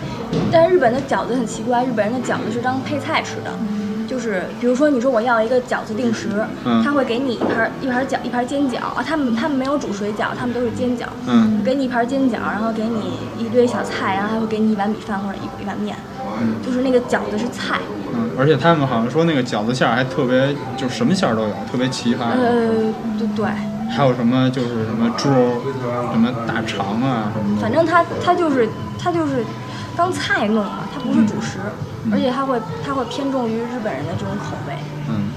[0.51, 3.51] 但是日本的饺子很奇怪，日本人的饺子是当配菜吃的，
[4.09, 6.29] 就是比如说你说我要一个饺子定时，
[6.65, 6.83] 嗯。
[6.83, 11.61] 他会给你一盘一盘饺一盘煎饺啊，他们他们没有煮水饺，他们都是煎饺，嗯。
[11.63, 15.95] 给你一盘煎饺，然后给你一堆小菜，然后还会给你一碗米饭或者一一碗面，
[16.65, 17.79] 就是那个饺子是菜，
[18.15, 22.31] 嗯，而且他们好像说那个饺子馅儿还特别，就什么馅儿都有，特别奇葩。
[22.31, 22.67] 呃，
[23.19, 23.45] 对对，
[23.91, 25.61] 还有什么就是什么猪肉、
[26.11, 27.55] 什么大肠啊什么。
[27.55, 27.61] 的。
[27.61, 29.45] 反正他他就是他就是
[29.95, 31.59] 当菜弄嘛，它不是主食，
[32.11, 34.73] 而且它会它会偏重于日本人的这种口味。
[35.09, 35.29] 嗯，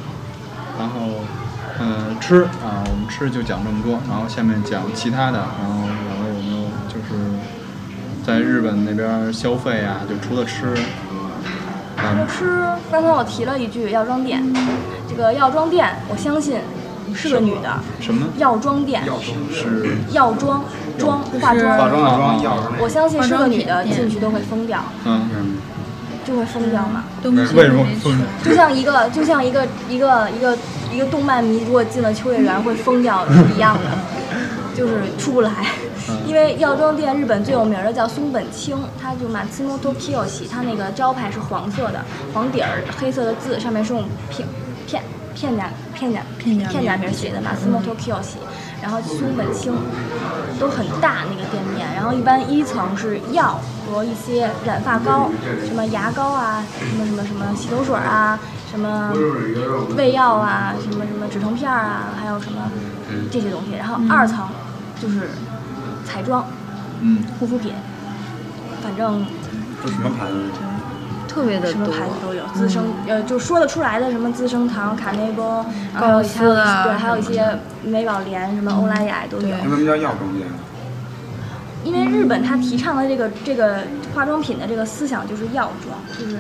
[0.79, 1.25] 然后
[1.81, 7.15] 嗯吃啊，我们吃就讲这么多，然后下面讲其他的，然后然后有没有就是
[8.25, 10.75] 在日本那边消费啊，就除了吃，
[11.99, 14.43] 嗯吃，刚才我提了一句药妆店，
[15.09, 16.61] 这个药妆店，我相信
[17.15, 17.69] 是个女的。
[18.01, 18.27] 什么？
[18.39, 19.03] 药妆店。
[19.51, 19.97] 是。
[20.13, 20.65] 药妆
[20.99, 22.57] 妆化妆，化妆的妆，药。
[22.81, 25.57] 我相信是个女的进去都会疯掉，嗯嗯
[26.25, 27.05] 就会疯掉嘛。
[27.23, 27.87] 东西为什么
[28.45, 30.57] 就像一个就像一个一个一个
[30.93, 33.91] 一个动漫迷，如果进了秋叶原会疯掉是一样的，
[34.77, 35.51] 就是出不来。
[36.27, 42.05] 因为药妆店日本最有名的叫松本清，它就 Matsumoto Kiyoshi，它那个招牌是黄色的，
[42.35, 44.47] 黄底儿黑色的字，上面是用片
[44.85, 45.01] 片
[45.33, 48.43] 片假片假片假名片假名写的 Matsumoto Kiyoshi，
[48.83, 49.73] 然后松本清
[50.59, 53.61] 都很大那个店面，然后一般一层是药
[53.93, 55.31] 和一些染发膏，
[55.67, 58.39] 什么牙膏啊，什么什么什么洗头水啊，
[58.71, 59.13] 什么
[59.97, 62.71] 胃药啊，什么什么止疼片啊，还有什么
[63.31, 63.77] 这些东西。
[63.77, 64.49] 然后二层
[65.01, 65.29] 就是
[66.07, 66.47] 彩妆、
[67.01, 67.75] 嗯护肤品，
[68.83, 69.27] 反正
[69.85, 70.35] 这什么牌子？
[71.29, 75.65] 特别的什么，牌子都有，资生呃就说得出来的什么资生堂、卡内丰，
[75.95, 79.49] 然后还有高斯啊对，还有一些美宝莲、什么欧莱雅都有。
[79.49, 80.47] 为什么叫药妆店？
[81.85, 83.79] 因为日本它提倡的这个这个
[84.15, 86.39] 化妆品的这个思想就是药妆，就是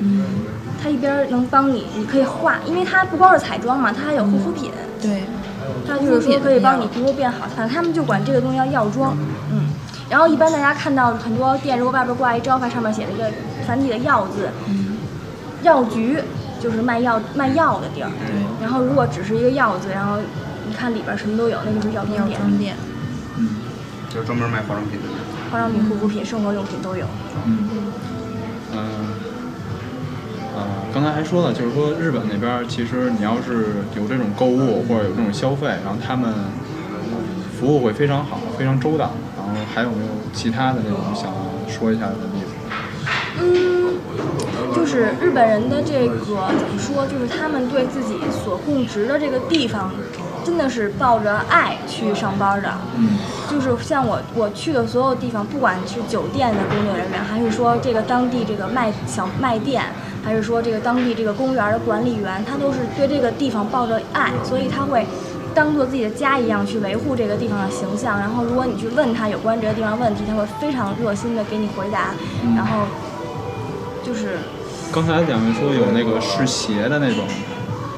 [0.82, 4.70] 它一边儿能帮你，你可以化，因为它不光是彩妆嘛，它还有护肤品，
[5.00, 5.22] 对，
[5.86, 9.16] 它就是说可以帮你皮肤变好，反正他们就管这个东西叫药妆，
[9.50, 9.70] 嗯。
[10.10, 13.30] 然后一般大家看到很多店，如果外边挂一招牌，上面写了一个
[13.66, 14.50] 繁体的“药”字，
[15.62, 16.18] 药局
[16.60, 18.10] 就是卖药卖药的地儿。
[18.26, 20.18] 对然后如果只是一个“药”字，然后
[20.68, 22.76] 你看里边什么都有，那就是药妆药店，妆店，
[23.38, 23.48] 嗯
[24.10, 25.08] 就是专门卖化妆品的。
[25.52, 27.04] 化妆品、护肤品、生活用品都有。
[27.44, 27.68] 嗯
[28.72, 28.80] 嗯
[30.56, 36.32] 呃，刚才还说了，就是说日本那边其实你要是有这种购物或者有这种消费，然后他们
[37.58, 39.10] 服务会非常好，非常周到。
[39.36, 41.30] 然后还有没有其他的那种想
[41.68, 42.52] 说一下的例子？
[43.42, 43.98] 嗯，
[44.74, 47.06] 就是日本人的这个怎么说？
[47.06, 49.90] 就是他们对自己所供职的这个地方，
[50.44, 52.70] 真的是抱着爱去上班的。
[52.96, 53.18] 嗯
[53.50, 59.82] 就是像我我去的所有地方，不管是酒店的工作人员，还是说这个当地这个卖小卖店，
[60.24, 65.04] 还是说这个当地这个公园的管理员，他都是对这个地方抱着爱，所以他会
[65.54, 68.18] 当做自己的家一样去维护这个地方的形象。
[68.18, 72.14] 然后如果你去问他有关这个地方问题，他会非常热心的给你回答。
[72.56, 72.86] 然后
[74.02, 74.38] 就是
[74.90, 77.26] 刚才两位说有那个试鞋的那种，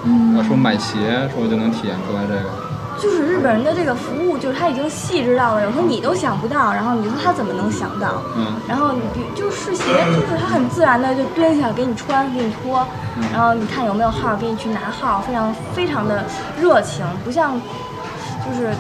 [0.05, 2.51] 嗯，说买鞋说就能体验出来这个。
[2.97, 8.23] 就是日本人的这个服务，就是他已经细致到了，有时候你都想不到，然后你说他怎么能想到？
[8.37, 9.83] 嗯然后你比就试鞋，
[10.15, 12.87] 就是他很自然的就蹲下给你穿，给你脱，
[13.33, 16.25] 然后你看有没有号，给你去拿号，非常非常的
[16.61, 17.61] 热情，不像
[18.47, 18.73] 就是。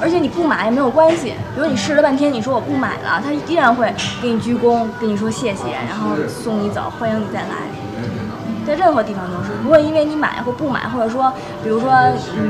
[0.00, 7.48] 而且你不买也没有关系，比如你试了半天，你说我不买了，他依然会给你鞠躬，跟你说谢谢，然后送你走，欢迎你再来。
[8.68, 11.32] 在任何地方都是，不会因为你买或不买，或者说，
[11.64, 11.90] 比如说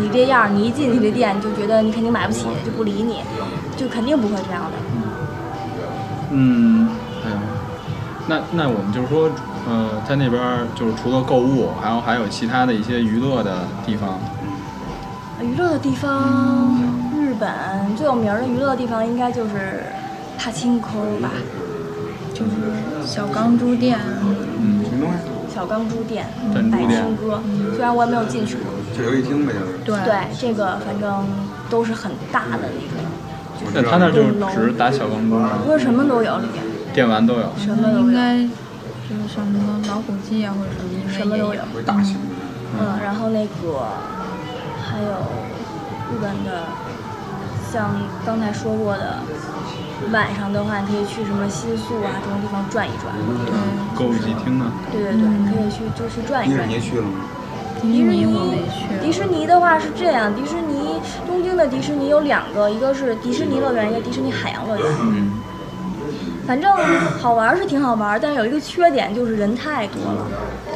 [0.01, 3.21] 你这样，你一进去这店就觉得你肯定买不起，就不理你，
[3.77, 4.77] 就肯定不会这样的。
[6.31, 6.91] 嗯，
[7.25, 7.37] 哎呀，
[8.27, 9.31] 那那我们就是说，
[9.69, 10.43] 呃，在那边
[10.75, 14.19] 就是除了购物，还有还有其他的一些娱乐的地方。
[15.41, 16.77] 娱乐的地方，
[17.17, 17.49] 日本
[17.97, 19.85] 最有名的娱乐的地方应该就是
[20.37, 20.89] 帕青沟
[21.23, 21.31] 吧，
[22.35, 23.99] 就是小钢珠店，
[24.61, 25.38] 嗯什么东西？
[25.59, 27.43] 小钢珠店、百珍珠店青哥，
[27.75, 28.71] 虽然我也没有进去过。
[28.97, 29.53] 就游戏厅呗，
[29.85, 30.01] 就是。
[30.03, 31.27] 对对，这个反正
[31.69, 35.59] 都是很大的那个，那他那就只是打小钢珠吗？
[35.67, 36.63] 不是什么都有里面，
[36.95, 37.53] 电玩都有。
[37.59, 41.61] 什么，应该就是像什么老虎机啊，或者什么什么都有。
[41.75, 42.21] 为大型的。
[42.79, 43.83] 嗯，然后那个
[44.81, 45.11] 还有
[46.13, 46.63] 日本的
[47.73, 49.17] 像刚才说过的，
[50.13, 53.13] 晚上的话，你可以去什么新宿啊这种地方转一转。
[53.19, 54.73] 嗯，购物集厅呢？
[54.91, 56.69] 对对对，你可以去就去转一转。
[56.69, 57.21] 迪士尼去了吗？
[57.81, 58.87] 迪士尼我没去。
[59.05, 64.87] 迪士尼的话是这样，迪士尼东京的迪士尼有两个，一个是迪士尼乐园，一个迪士尼海洋乐园。
[65.01, 65.33] 嗯，
[66.49, 66.75] 反正
[67.21, 70.27] 好玩是挺好玩，但是有一个缺点就是人太多了。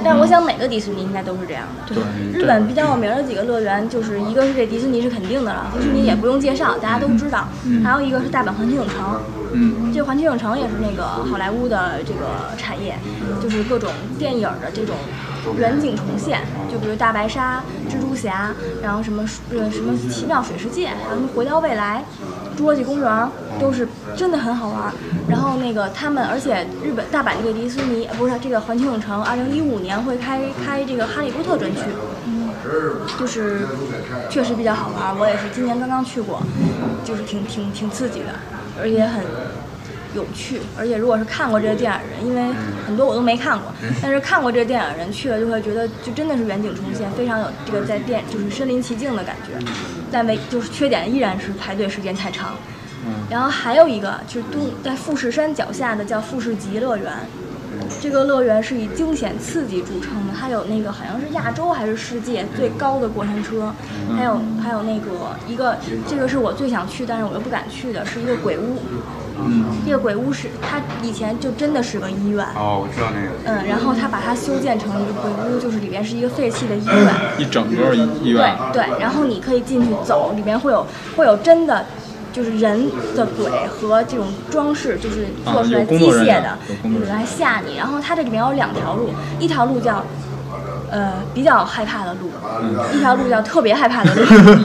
[0.05, 1.95] 但是我想每个迪士尼应该都是这样的。
[1.95, 2.05] 对，
[2.39, 7.49] 日本比较有名的几个乐园，就是一个是这迪士尼是肯定的了，迪士尼也不用介绍，大家都知道。
[7.83, 9.19] 还有一个是大阪环球影城，
[9.53, 12.99] 嗯，这环球影城也是那个好莱坞的这个产业，
[13.43, 14.95] 就是各种电影的这种
[15.59, 16.41] 远景重现，
[16.71, 18.51] 就比如大白鲨、蜘蛛侠，
[18.83, 22.05] 然后什么呃什么奇妙水世界，还有什么回到未来、
[22.57, 23.29] 侏罗纪公园，
[23.61, 23.87] 都是
[24.17, 24.93] 真的很好玩。
[25.29, 31.83] 然后那个他们，而且日本大阪这个迪士尼不是这个环球影城，二零一五年会开开这个哈利波特专区。
[33.19, 33.67] 就是
[34.31, 36.41] 确实比较好玩，我也是今年刚刚去过，
[37.05, 38.29] 就是挺挺挺刺激的，
[38.81, 39.25] 而且很
[40.15, 40.61] 有趣。
[40.79, 42.55] 而且如果是看过这个电影的人，因为
[42.87, 49.65] 很多我都没看过，但是看过这个电影的人去了就会觉得就真的是远景重现，非常有这个在电就是身临其境的感觉。
[50.11, 52.55] 但唯就是缺点依然是排队时间太长。
[53.29, 57.13] 然后还有一个就是东在富士山脚下的叫富士急乐园，
[58.01, 63.73] 这个乐园是以惊险刺激著称的，它有那个好像是亚洲还是世界最高的过山车，
[64.17, 68.79] 还有还有那个一个这个是我最想去，但是我又不敢去的，是一个鬼屋。
[69.39, 73.29] 嗯，这个鬼屋是它以前就真的是个医院，哦，我知道那个。
[73.45, 77.15] 嗯，然后他把它修建成一个鬼屋，就是里边是一个废弃的医院。
[77.39, 81.85] 一整个医院对，对，然后你可以进去走，里边会有会有真的。
[82.33, 86.57] 就是人的鬼和这种装饰，就是做出来机械的
[87.07, 87.77] 来吓你。
[87.77, 90.03] 然后它这里面有两条路，一条路叫
[90.91, 92.31] 呃比较害怕的路，
[92.95, 94.25] 一条路叫特别害怕的路。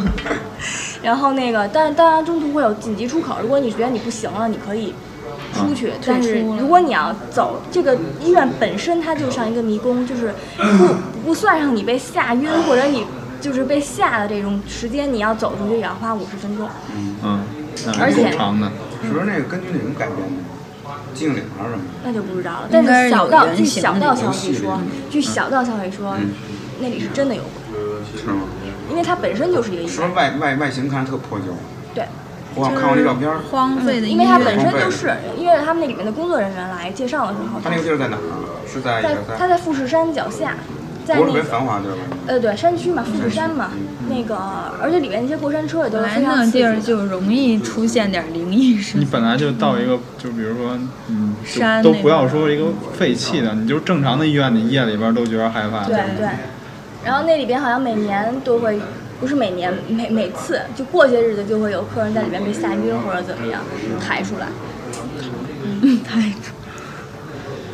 [1.02, 4.94] 然后那个，但当然中途会有紧急出口，如果你觉得你不行了，你可以
[5.54, 5.94] 出去。
[6.06, 10.96] 但是如果你要走这个医院本身，它就像一个迷宫，就是不
[11.28, 13.06] 不算上你被吓晕或者你
[13.40, 16.68] 就是被吓的这种时间，你要走出去也要花五十分钟。
[17.24, 17.42] 嗯，
[17.86, 18.72] 那而且够长的。
[19.06, 20.44] 是不是那个根据那什么改编的？
[21.14, 21.84] 精灵还是什么？
[22.04, 22.70] 那就不知道了。
[22.72, 24.80] 但是小道据小道消息说，
[25.10, 26.18] 据小道消息说，
[26.80, 28.47] 那里是真的有鬼，是吗？
[28.98, 29.94] 因为它本身就是一个医院。
[29.94, 31.54] 是不是外外外形看着特破旧？
[31.94, 32.04] 对，
[32.56, 33.32] 我看过那照片。
[33.52, 38.42] 荒废的因为它本，身就是，因为他们那里面的工作人员来介绍的时候，它那个地儿在哪儿啊？
[38.68, 40.56] 是在在它在富士山脚下，
[41.06, 42.18] 在不是特别那个繁华地儿吧？
[42.26, 43.70] 呃对山区嘛，富士山嘛，
[44.10, 44.36] 那个
[44.82, 46.80] 而且里面那些过山车也都是来非常那地儿。
[46.80, 49.06] 就容易出现点灵异事你。
[49.06, 50.78] 本来就到一个，就比如说，
[51.08, 52.66] 嗯，山都不要说一个
[52.98, 55.86] 废弃的，你就正常的医院，你夜里边都觉得害怕。
[55.86, 56.28] 对对，
[57.04, 58.80] 然后那里边好像每年都会，
[59.20, 63.62] 不是每年，每每次就过些日子就会有客人在里面被吓晕或者怎么样
[64.00, 64.48] 抬出来。
[66.06, 66.54] 抬出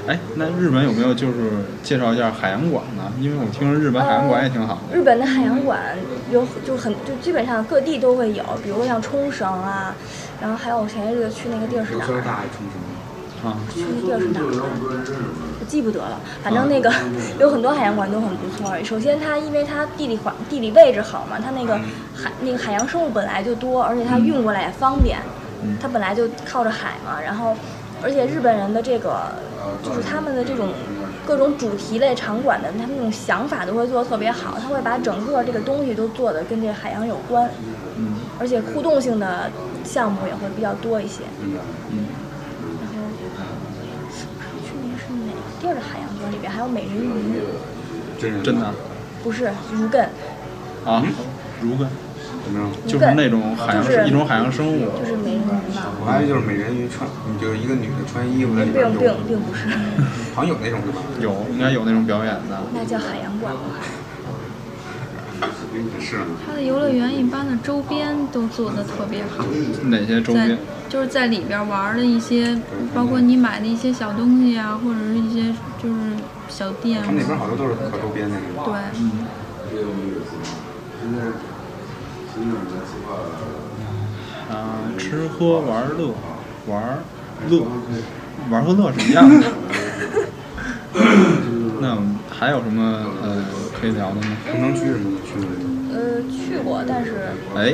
[0.06, 1.50] 哎，那日本有没有就是
[1.82, 3.04] 介绍一下海洋馆呢？
[3.22, 4.98] 因为我听说日本海洋馆也挺好的。
[4.98, 5.80] 日本的海洋馆
[6.30, 9.96] 有就很就基本上各地都会有，比如说像冲绳啊，
[10.42, 12.12] 然后还有前些日子去那个地儿是哪儿？
[12.12, 13.50] 由大还冲绳。
[13.50, 14.44] 啊，去那地儿是哪儿？
[15.74, 16.94] 我记不得了，反正那个
[17.42, 18.72] 有很多海洋馆都很不错。
[18.84, 21.74] 首先它因为它地理环地理位置好嘛，它那个
[22.14, 25.18] 海那个海洋生物本来就多，而且它运过来也方便。
[25.82, 27.56] 它本来就靠着海嘛，然后
[28.04, 29.32] 而且日本人的这个
[29.82, 30.70] 就是他们的这种
[31.26, 37.50] 各种主题类场馆的，他们那种想法都会做的特别好，他会把整个这个东西都做的跟这海洋有关，
[38.38, 39.50] 而且互动性的
[39.84, 41.24] 项目也会比较多一些。
[42.78, 43.10] 然后
[44.66, 47.40] 去年是哪个地儿的海洋馆里边还有美人鱼？
[48.20, 48.74] 真人真的
[49.24, 50.06] 不是鱼艮，
[50.86, 51.02] 啊，
[51.62, 51.88] 如根
[52.44, 52.70] 怎么样？
[52.86, 54.92] 就是那种海洋就是一种海洋生物。
[55.00, 55.96] 就是美人鱼嘛。
[56.02, 57.08] 我还以为就是美人鱼穿，
[57.40, 59.68] 就是一个女的穿衣服在里边并并，并不是，
[60.36, 61.00] 好像有那种是吧？
[61.22, 62.62] 有，应该有那种表演的。
[62.74, 63.54] 那叫海洋馆。
[66.00, 66.18] 是？
[66.46, 69.46] 它的游乐园一般的周边都做的特别好，
[69.84, 70.58] 哪些周边？
[70.94, 72.56] 就是在里边玩的一些，
[72.94, 75.96] 包括你买的一些小东西啊，或者是一些就是
[76.48, 78.44] 小店他，们那边好多都是可周边那个。
[78.64, 78.76] 对，
[84.56, 86.14] 啊，吃喝玩乐，
[86.68, 87.00] 玩
[87.50, 87.66] 乐，
[88.52, 89.48] 玩和乐是一样的。
[91.82, 91.98] 那
[92.30, 93.44] 还有什么呃
[93.82, 94.22] 可以聊的吗？
[94.52, 95.50] 红灯区什么的去过？
[95.96, 97.74] 呃，去过，但是哎，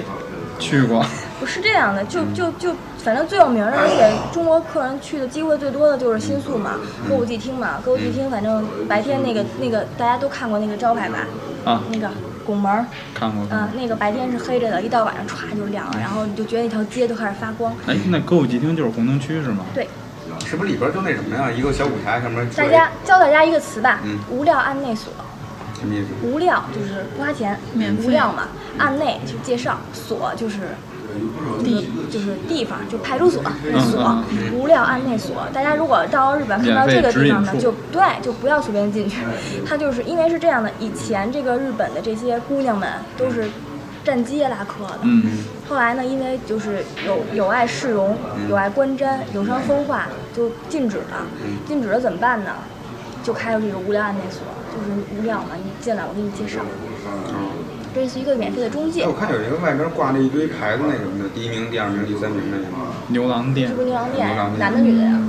[0.57, 1.05] 去过。
[1.37, 6.71] 不是这样的，就就就，反正最有名的，而且中国客人去的机会最多的就是新宿嘛，
[7.07, 11.19] 歌舞伎町嘛，歌舞伎町，反正白天那个那个大家都看过那个招牌吧，
[11.65, 12.09] 啊那个
[12.45, 13.45] 拱门儿，看过。
[13.51, 17.73] 嗯，那个白天是黑着的，一到晚上歘就亮了，然后你就觉得那条街都开始发光。
[17.87, 19.65] 哎，那歌舞伎町就是红灯区是吗？
[19.73, 19.87] 对，
[20.45, 21.49] 是不是里边就那什么呀？
[21.49, 25.13] 一个小舞台上面大家教大家一个词吧，嗯无料案内所。
[25.79, 26.07] 什么意思？
[26.27, 28.49] 无料就是不花钱，免费无料嘛。
[28.77, 30.57] 案内就介绍，所就是
[31.63, 33.41] 地就是地方，就派出所
[33.71, 34.53] 那所嗯。
[34.53, 39.21] 无料案内所，大家如果到日本看到这个地方呢，就对，就不要随便进去。
[39.65, 43.49] 它就是因为是这样的，以前这个日本的这些姑娘们都是
[44.03, 44.99] 站街拉客的。
[45.03, 48.17] 嗯，后来呢，因为就是有有碍市容、
[48.49, 51.25] 有碍观瞻、有伤风化，就禁止了。
[51.67, 52.51] 禁止了怎么办呢？
[53.21, 54.41] 就开了这个无料案内所，
[54.73, 56.61] 就是无料嘛，你进来我给你介绍，
[57.99, 59.13] 这是一个免费的中介哎，我。
[59.13, 62.63] 看有一个外边挂着一堆牌子，那什么的，第一名、第二名、第三名那个。
[63.09, 65.19] 牛郎店是，不是牛郎店牛郎，店男的女的呀？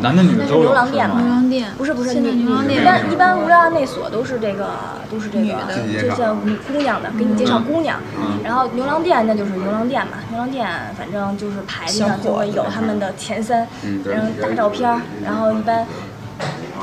[0.00, 0.62] 男的女的都有。
[0.62, 1.20] 牛郎店牛嘛？
[1.28, 4.70] 郎店不是不是，现在女牛郎店一般一般无料案内所都是这个
[5.10, 5.54] 都是这个
[6.00, 7.98] 就像女姑娘的，给你介绍姑娘。
[8.16, 13.66] 嗯然后牛郎店那就是牛郎店嘛，牛郎店反正就是牌子上就会有他们的前三
[14.04, 15.84] 然后大照片儿，然后一般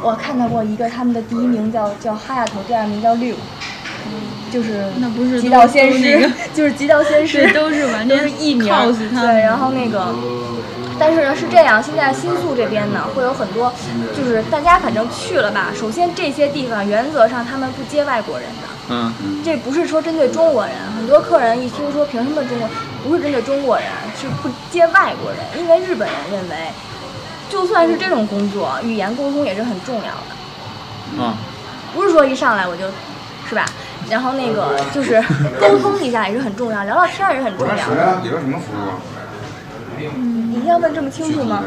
[0.01, 3.33] 我看到过一个他们的第一名叫叫哈亚头，第二名叫绿。
[4.51, 10.13] 就是那不是极道先师， 就是极道先师，对都是完全是艺名 cos 他对，然后那个，
[10.99, 13.73] 但是呢是这样，现在新宿这边呢会有很多，
[14.15, 22.69] 就是大家反正去了吧，首先这些地方原则上他们不接外国人的，嗯，这不是说针对中国人，很多客人一听说凭什么中国，
[23.03, 23.87] 不是针对中国人，
[24.21, 26.55] 是不接外国人，因为日本人认为，
[27.49, 31.23] 就算是这种工作，语言沟通也是很重要的。
[31.23, 31.35] 啊，
[31.95, 32.85] 不是说一上来我就，
[33.49, 33.65] 是吧？
[34.09, 35.21] 然后那个就是
[35.59, 37.81] 沟通一下也是很重要，聊聊天也是很重要的。
[37.81, 38.99] 是什么里边什么服务啊？
[40.15, 41.63] 你一定要问这么清楚吗？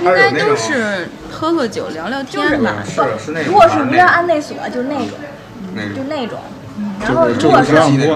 [0.00, 2.76] 应该都是喝喝酒、聊聊天吧。
[2.84, 2.92] 是
[3.22, 5.08] 是那种如果是无料案内锁，就是那种，
[5.96, 6.38] 就那种。
[7.00, 7.72] 然后如果是。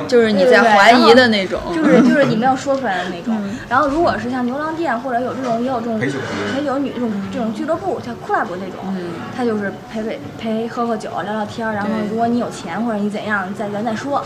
[0.09, 3.37] 就是你在怀疑的那种，就是就是你没有说出来的那种。
[3.69, 6.19] 然后如果是像牛郎店或者有这种也有这种陪酒
[6.55, 8.95] 陪酒女这种这种俱乐部，像 club 那种，
[9.37, 11.71] 他就是陪陪陪喝喝酒聊聊天。
[11.73, 14.23] 然后如果你有钱或者你怎样，再咱再说。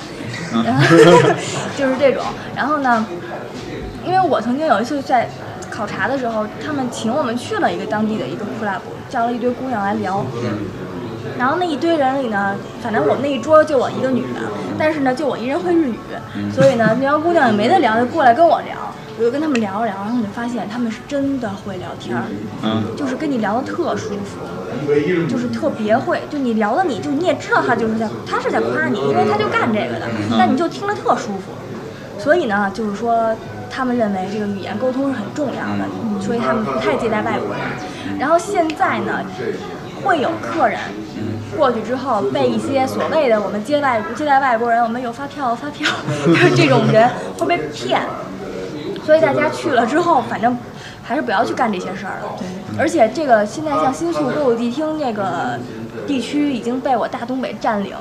[0.54, 0.82] 嗯然后
[1.76, 2.22] 就是这种。
[2.54, 3.06] 然后呢，
[4.06, 5.28] 因为我曾经有一次在。
[5.70, 10.22] 考察的时候，他们请我们去了一个当地的一个 club，叫了一堆姑娘来聊，
[11.38, 14.40] 然后那一堆人里呢，反正我们那一桌就我一个女的，
[14.78, 15.98] 但是呢，就我一人会日语，
[16.52, 18.76] 所以呢，那帮姑娘也没得聊，就过来跟我聊，
[19.18, 22.24] 我就跟他们聊了聊，然后我就发现他们是真的会聊天儿，
[22.62, 24.38] 嗯，就是跟你聊的特舒服，
[25.28, 30.06] 就是特别会，就你聊的你就你也知道他就是在他是在夸你，因为他就干这个的，
[30.38, 31.52] 但你就听着特舒服，
[32.18, 33.34] 所以呢，就是说
[33.70, 35.84] 他们认为这个语言沟通是很重要的，
[36.20, 38.18] 所以他们不太接待外国人。
[38.18, 39.24] 然后现在呢，
[40.04, 40.78] 会有客人
[41.60, 45.86] 过去之后被一些所谓的我们接待接待外国人，我们有发票发票，
[46.24, 47.06] 就是这种人
[47.38, 48.00] 会被骗。
[49.04, 50.56] 所以大家去了之后，反正
[51.02, 52.34] 还是不要去干这些事儿了。
[52.78, 55.58] 而且这个现在像新宿歌舞伎町那个
[56.06, 57.94] 地区已经被我大东北占领。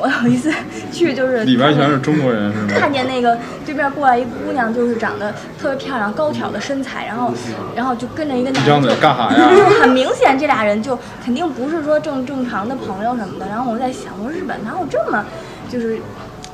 [0.00, 0.52] 我有一次
[0.92, 2.68] 去就是里边全是中国人是吗？
[2.78, 3.36] 看见那个
[3.66, 7.32] 对面过来一姑娘，就是长得特别漂亮、高挑的身材，然后，
[7.74, 9.50] 然后就跟着一个男的张嘴干啥呀？
[9.82, 13.46] 很明显这俩人就肯定不是说正正常的朋友什么的。
[13.48, 15.24] 然后我在想，我说日本哪有这么
[15.68, 15.98] 就是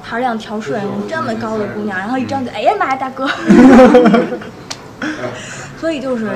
[0.00, 1.98] 孩儿样调顺、这么高的姑娘？
[1.98, 3.28] 然后一张嘴，哎呀妈呀，大哥！
[5.84, 6.30] 所以就是，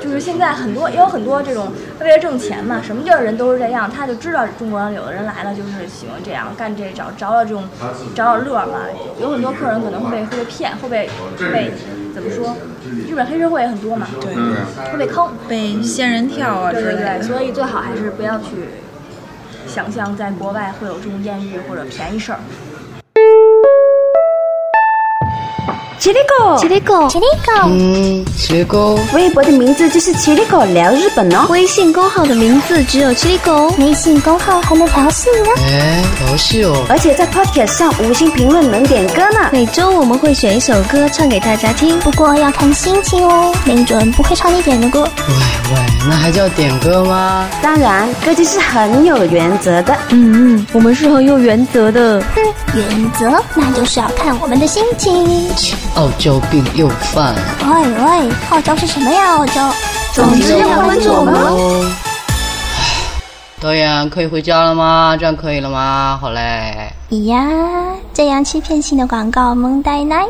[0.00, 1.70] 就是现在很多也有很多这种
[2.00, 7.68] 为了挣钱嘛，什么地儿人都是这样，他就知道中国人有的人来了就是喜欢这样干这找找找这种
[8.14, 8.78] 找找乐嘛。
[9.20, 11.74] 有很多客人可能会被会被骗，会被会被
[12.14, 12.56] 怎么说？
[13.06, 14.56] 日本黑社会也很多嘛，对，嗯，
[14.90, 15.28] 会被坑。
[15.46, 17.22] 被仙人跳啊之对对对，类的。
[17.22, 18.46] 所以最好还是不要去
[19.66, 22.40] 想象在国外会有这种艳遇或者便宜事儿。
[26.00, 27.52] 奇力狗，奇力狗，奇力狗。
[27.66, 35.50] 嗯，奇力狗，微博的名字就是奇力狗聊日本哦，微信公号的名字只有奇力狗，微信公号还能调戏呢。
[35.58, 39.50] 哎，调戏哦，而且在 Podcast 上五星评论能点歌呢。
[39.52, 45.02] 每周我们会选一首歌唱给大家听，不过要看心情哦，没准不会唱你点的歌。
[45.02, 45.34] 喂
[45.74, 47.46] 喂，那还叫点歌吗？
[47.60, 49.94] 当然，歌姬是很有原则的。
[50.08, 52.22] 嗯嗯，我们是很有原则的。
[52.34, 52.40] 哼，
[52.74, 55.46] 原则那就是要看我们的心情。
[55.96, 57.40] 傲娇病又犯了。
[57.64, 57.82] 喂
[58.28, 59.36] 喂，傲娇是什么呀？
[59.36, 59.72] 傲娇，
[60.14, 61.46] 总之要关注我们哦。
[61.50, 61.92] 哦。
[63.60, 65.16] 导演可以回家了吗？
[65.18, 66.18] 这样可以了吗？
[66.20, 66.90] 好嘞。
[67.10, 67.46] 咦呀，
[68.14, 70.24] 这样欺骗性的广告萌呆奶。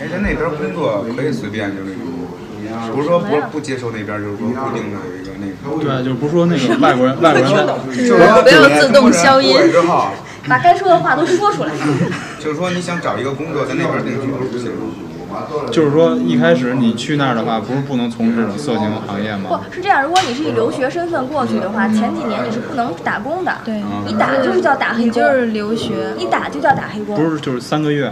[0.00, 5.52] 哎，在那边工作可以随便就那种，不是说不不接受那边就是说固定的有一个那个。
[5.82, 10.06] 对，就不说那个外国人， 外国人在，就是说不要自动消音之后，
[10.48, 11.72] 把该说的话都说出来。
[12.40, 14.26] 就是说你想找一个工作在那边定居
[14.58, 14.76] 行的。
[15.70, 19.60] 就是说一开始你去那儿的话，不是不能从事这种色情行业吗？
[19.68, 23.52] 不是这样，如果你是以留学身份过去的话，前几年你是不能打工的。
[23.62, 27.16] 对，你打就是叫打黑工，你就是留学，一打就叫打黑工。
[27.16, 28.10] 不是，就是三个月。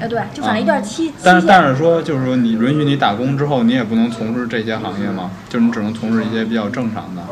[0.00, 1.10] 呃，对，就反正一段期。
[1.22, 5.30] 但是但是说，就是说你允许你打工之后，你也不能从事这些行业吗？
[5.48, 7.22] 就是你只能从事一些比较正常的。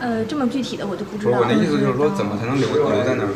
[0.00, 1.40] 呃，这么具体的我就不知不是道。
[1.40, 3.28] 我的意思就是说，怎么才能留留在那儿？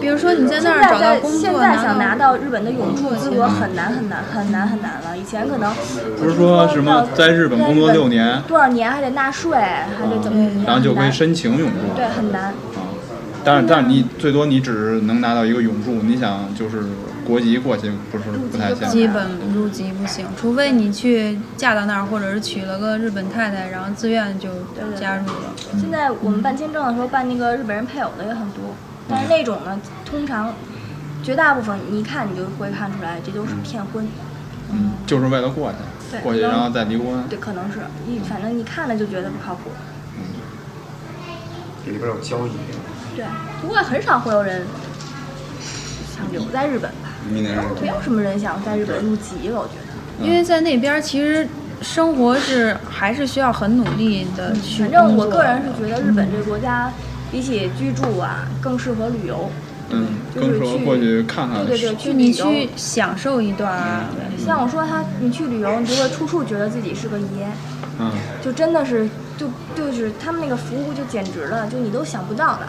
[0.00, 5.16] 比如说你在那儿找到工作，现在想拿到到日本的永住资格很难很难很难很难了。
[5.16, 5.72] 以前可能
[6.18, 11.76] 不是说什么在日本工作六年，多少年还得纳税，还得怎么怎么样，然后就可以申请永住。
[11.94, 12.46] 对，很难。
[12.46, 12.54] 啊，
[13.44, 16.82] 但是但是你最多你只能拿到一个永住，你想就是
[17.24, 18.92] 国籍过去不是不太现实。
[18.92, 19.24] 基本
[19.54, 24.48] 入籍不行，除非你去嫁到那儿，或者是娶了个日本太太，然后自愿就
[24.98, 25.54] 加入了。
[25.78, 28.74] 现在我们办签证的时候办那个日本人配偶的也很多，
[29.08, 30.54] 但是那种呢，通常
[31.22, 34.06] 绝大部分你一看你就会看出来，这都是骗婚。
[34.70, 37.06] 嗯，就是为了过去，过去然后再离婚。
[37.28, 39.70] 对，可能是你反正你看了就觉得不靠谱。
[41.84, 42.50] 这里边有交易。
[43.14, 43.24] 对，
[43.62, 44.66] 不过很少会有人
[46.12, 47.14] 想留在日本吧，
[47.80, 50.26] 没有什么人想在日本入籍了，我觉得。
[50.26, 51.46] 因为在那边其实
[51.80, 56.90] 生活是还是需要很努力的去反正我个人是觉得日本这个国家
[57.36, 59.50] 比起居住啊，更适合旅游。
[59.90, 61.66] 嗯，更适合过去看看。
[61.66, 64.04] 对对对，去你去享受一段儿，
[64.38, 67.46] 像我说他，你去旅游，你就会处处觉得自己是个爷，
[67.98, 68.10] 嗯，
[68.42, 69.06] 就真的是，
[69.36, 72.60] 就就是他们那个服务就简直了，就你都想不到的。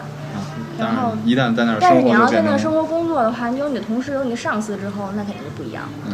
[0.78, 5.88] 当然后然，一旦在那儿但是你要在那儿生，活工作的话，你有你的同事，有你的上司之后，那肯定就不一样。
[6.06, 6.12] 嗯，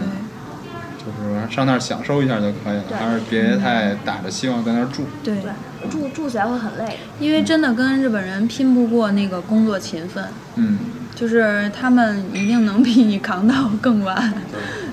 [0.96, 5.02] 就是上那儿享受一下就可以了，对还是别太打着希望在那儿住。
[5.24, 5.50] 对，对，
[5.91, 6.99] 住住起来会很累。
[7.18, 10.24] 因为真的跟日本人拼不过那个工作勤奋，
[10.57, 10.78] 嗯，
[11.14, 14.32] 就是他们一定能比你扛到更晚。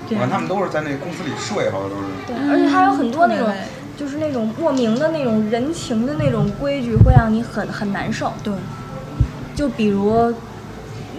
[0.08, 2.02] 对， 反正他们都是在那公司里睡，好像都是。
[2.26, 3.52] 对，而且还有很多那种
[3.96, 8.32] 就是那种莫名的那种人情的那种规矩，会让你很很难受。
[8.42, 8.52] 对，
[9.54, 10.34] 就比如，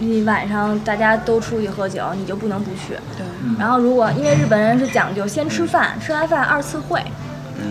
[0.00, 2.94] 你晚上大家都出去喝酒，你就不能不去。
[3.16, 3.24] 对。
[3.58, 7.00] 然后如果因为日本人是讲究先吃饭，吃完饭二次会，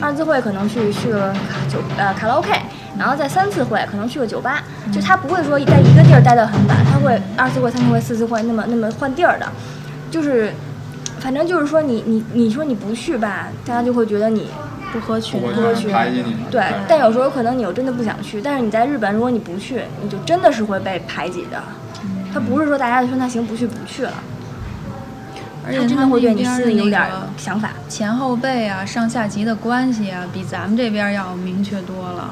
[0.01, 1.33] 二次会可能去去个
[1.69, 2.49] 酒呃卡拉 OK，
[2.97, 9.45] 然后再三次会可能去个酒吧，就他不会说在一个地儿待得很晚，他会二次会、三次会、四次会那么那么换地儿的，
[10.11, 10.53] 就是
[11.19, 14.47] 反正就是说你你你说你不去吧，大家就会觉得你
[14.91, 16.35] 不合群不啊，会去排挤你。
[16.51, 21.61] 对，但有时候可能你又真的不想去，但是你在日本，如果你不去，你就真的是会被排挤的。
[22.33, 24.13] 他不是说大家就说那行不去不去了，
[25.65, 27.71] 而且他真他的会对你心里有点儿想法。
[27.87, 32.29] 前后辈啊、上下级的关系啊，比咱们这边儿要明确多了。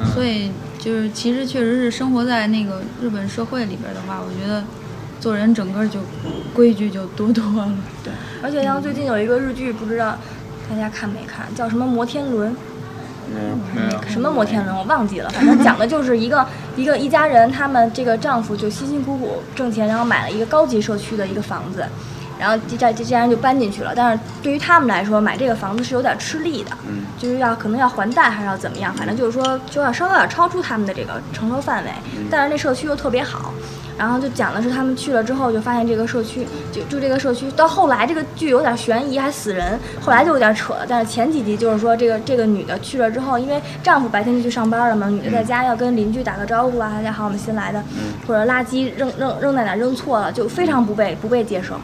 [0.00, 4.62] 嗯所以就是，其实确实是生活在那个日本社会里边儿的话，我觉得
[5.18, 5.98] 做人整个就
[6.54, 7.68] 规矩就多多了。
[8.04, 10.16] 对，而且像最近有一个日剧，不知道
[10.70, 12.52] 大家看没看，叫什么《摩天轮》？
[13.74, 14.00] 没有。
[14.08, 21.84] 什么摩天轮我忘记了，反正讲的就是一个一个一家人，他们这个丈夫就辛辛苦苦挣钱，然后买了一个高级社区的一个房子，
[22.38, 23.92] 然后这家这家人就搬进去了。
[23.94, 31.90] 但是对于他们来说，买这个房子是有点吃力的，嗯就是要可能要还贷还是要怎么样，反正就是说就要稍微有点超出他们的这个承受范围，
[32.30, 33.52] 但是那社区又特别好。
[33.98, 40.86] 然后就讲的是他们去了之后，就发现这个社区，就就这个社区，到后来这个剧有点悬疑，还死人，后来就有点扯了。
[40.88, 47.82] 但是前几集就是说，这个这个女的去了之后，因为丈夫白天就去上班了嘛，女的在家要跟邻居打个招呼啊，大家好，我们新来的，
[48.24, 51.74] 或者垃圾扔扔扔在哪儿扔错了，就非常不被不被接受，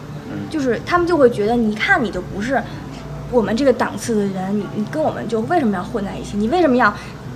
[0.50, 2.62] 就是他们就会觉得，你看你就不是
[3.30, 6.36] 我们这个档次的人，你你跟我们就为什么要混在一起？
[6.36, 6.92] 你为什么要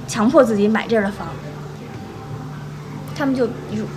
[0.06, 1.28] 强迫自己买这儿的房？
[3.16, 3.48] 他们就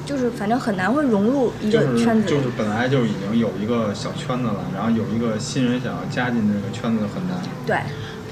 [0.04, 2.30] 就是反正很难会融入一个圈子里。
[2.30, 7.38] 就是本来就已经有一个小圈子了，然后有一个新人想要加进这个圈子很难。
[7.68, 7.78] 对，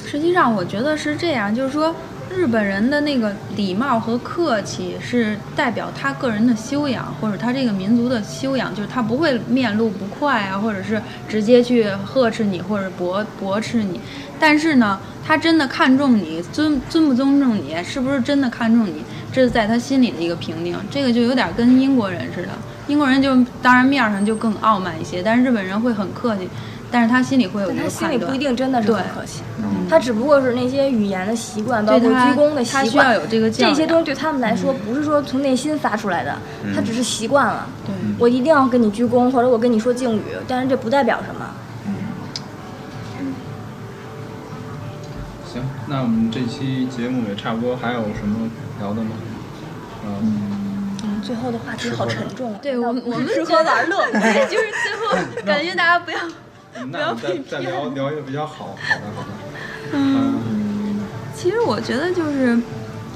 [0.03, 1.93] 实际上，我觉得是这样，就是说，
[2.29, 13.99] 日本人的那个礼貌和客气是代表他个人的修养，或者他这个民族的修养，就是他不会面露不快啊，或者是直接去呵斥你或者驳驳斥你。
[14.39, 19.03] 但是呢，他真的看重你，尊 尊不尊重你，是不是真的看重你，
[19.33, 20.77] 这是在他心里的一个评定。
[20.89, 22.49] 这个就有点跟英国人似的，
[22.87, 26.47] 英国人就当然面儿上就更傲慢一些，但是日本人会很客气，
[26.91, 28.37] 但是他心里会有一但他心里不一。
[28.37, 29.41] 定真的是很对客气，
[29.89, 36.37] 他只不过是那些语言的习惯，包括鞠躬的习他需要惯，有这个这些东西对他们来说不是说从内心发出来的，
[36.73, 37.67] 他只是习惯了。
[37.85, 41.45] 对，我一定要跟你鞠躬，或者我跟你说敬语，但是这不代表什么。
[45.51, 49.11] 行，那我们这期节目也差不多，还有什么聊的吗？
[50.05, 52.59] 嗯，嗯，最后的话题好沉重啊。
[52.61, 54.05] 对我们我们吃喝玩乐，
[54.47, 55.15] 就是最后
[55.45, 56.19] 感觉大家不要
[56.91, 59.27] 那再再聊聊一个比较好好的好的。
[59.93, 60.99] 嗯，
[61.35, 62.57] 其实我觉得就是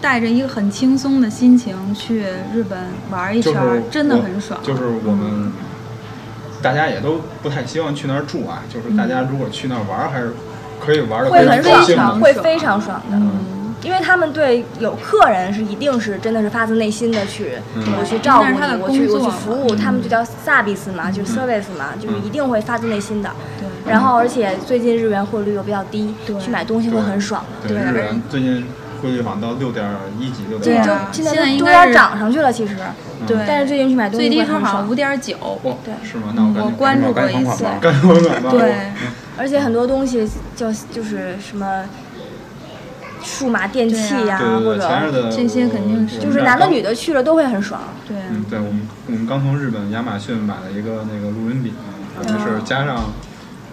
[0.01, 2.79] 带着一个很轻松的心情去日本
[3.11, 4.59] 玩一圈，就是真的很爽。
[4.63, 5.51] 就是我们
[6.61, 10.33] 大家也都不太希望去那儿住啊，就是大家如果去那儿玩，还是
[10.83, 12.25] 可以玩的会很高兴爽，的。
[12.25, 13.17] 会非常爽的。
[13.83, 17.51] 因为他们对有客人是一定是真的是发自内心的去，
[17.99, 23.29] 我去照顾你，我去我去服务，他们就叫 service 嘛，就是 service 嘛，就是一定会发自内心的。
[23.59, 23.91] 对。
[23.91, 27.43] 然后而且最近日元汇率又比较低，去买东西会很爽。
[27.67, 28.65] 对，日元最近
[29.01, 29.85] 汇率好像到六点
[30.17, 30.81] 一几，六点。
[30.81, 32.77] 对，现在应有点涨上去了，其实。
[33.27, 33.37] 对。
[33.45, 35.35] 但是最近去买东西最低时候好像五点九。
[35.83, 35.93] 对。
[36.09, 36.33] 是吗？
[36.33, 37.65] 那我我关注过一次。
[38.49, 38.75] 对。
[39.35, 40.25] 而且很多东西
[40.55, 41.83] 就就是什么。
[43.23, 47.81] 数码电器呀，或者这些肯定是，就是男的女的去了都会很爽。
[48.07, 51.73] 对，嗯，对我们我们刚从日本亚马逊买了一个那个录音笔，
[52.21, 53.13] 就是加上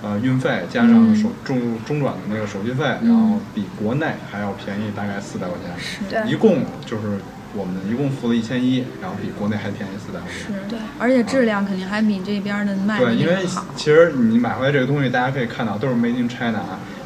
[0.03, 5.75] 呃运费，加上手中中转的那个手续费，然后比国内还要便宜大概四百块钱。
[6.09, 7.19] 对，一共就是
[7.55, 10.47] 我们一共付了一千一，然后比国内还便宜四百块钱。
[10.47, 13.35] 是，对，而且质量肯定还比这边的卖的对，因为
[13.77, 16.61] 其实你买回来这个东西，大家可以看到都是 Made in China，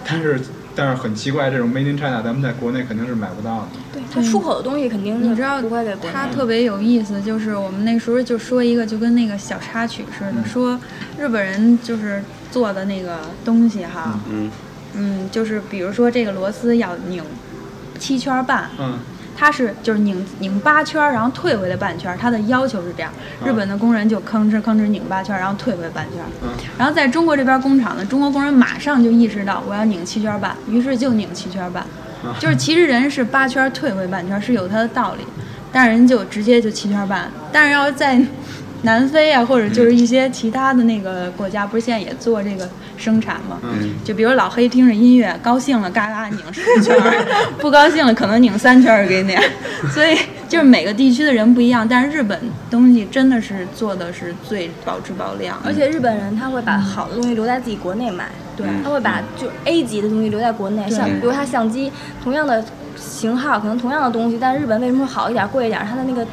[0.06, 0.38] 但是。
[0.76, 3.68] 但是很奇怪，这种 Made in China 咱们在国内肯定是买不到的。
[3.92, 5.60] 对，它出口的东西肯定是你知道，
[6.12, 10.78] 它特别有意思，就是我们那时候就说一个，就跟那个小插曲似的，说
[11.18, 14.50] 日本人就是做的那个东西哈，嗯，
[14.94, 17.22] 嗯，就是比如说这个螺丝要拧
[17.98, 18.98] 七圈半，嗯。
[19.36, 23.12] 他是就是拧拧八圈，然后退回来半圈，他的要求是这样。
[23.44, 26.20] 日本的工人就吭哧吭哧拧八圈，然后退回半圈。
[26.78, 31.84] 然后在中国这边工厂呢，中国工人马上就意识到我要拧七圈半，于是就拧七圈半。
[32.38, 35.24] 就是其实人是八圈退回半圈是有它的道理，
[35.70, 37.30] 但是人就直接就七圈半。
[37.52, 38.18] 但是要在
[38.84, 42.68] 南非啊，或者就是一些其他的那个国家，不是现在也做这个。
[42.96, 43.58] 生产吗？
[43.64, 46.96] 嗯，就比如老黑听着音乐高兴了，嘎嘎拧十圈；
[47.58, 49.36] 不高兴了，可能拧三圈给你。
[49.92, 50.16] 所以
[50.48, 52.38] 就是每个地区的人不一样，但是日本
[52.70, 61.90] 东西真的是做的是最保质保量，而且日本人他会把好的东西留在自己国内卖，对，他会把就 A 级的东西留在国内，像比如他相机
[62.22, 62.64] 同样的
[62.96, 65.84] 型号，可能同样的东西，但日本为什么好一点贵一点？
[65.84, 66.24] 它的那个，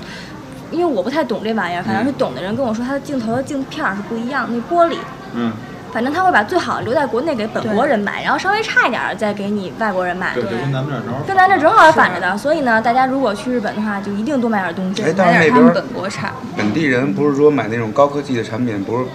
[0.72, 4.96] 因为我不太懂这玩意儿，反正是懂的人跟我说，它的镜头的镜片是不一样，那玻璃，
[5.34, 5.52] 嗯。
[5.94, 10.34] 反正他会把最好的留在国内给本国人买，然后稍微差一点儿再给你外国人买。
[10.34, 11.22] 对，跟咱们这正好。
[11.28, 16.32] 跟咱这正好是反着的，所以呢，大家如果去日本的话，就一定多买点东西，买点他们本国产。
[16.56, 19.06] 本地人不是说买那种高科技的产品，不是，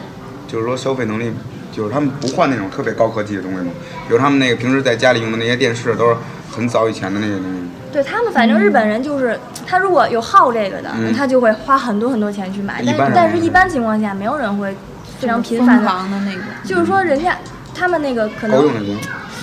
[0.47, 1.33] 就是说消费能力，
[1.73, 3.73] 就是他们不换那种特别高科技的东西吗？
[4.07, 6.17] 比如他们那个平时在家里用的那些电视，都是
[6.55, 7.61] 很早以前的那些东西。
[7.97, 12.83] 对他们，反正日本人就是他如果有好这个的，他就会花很多很多钱去买。
[12.85, 14.77] 但但是一般情况下，没有人会。
[15.19, 17.35] 非常频繁的那个，就是说人家
[17.77, 18.65] 他们那个可能，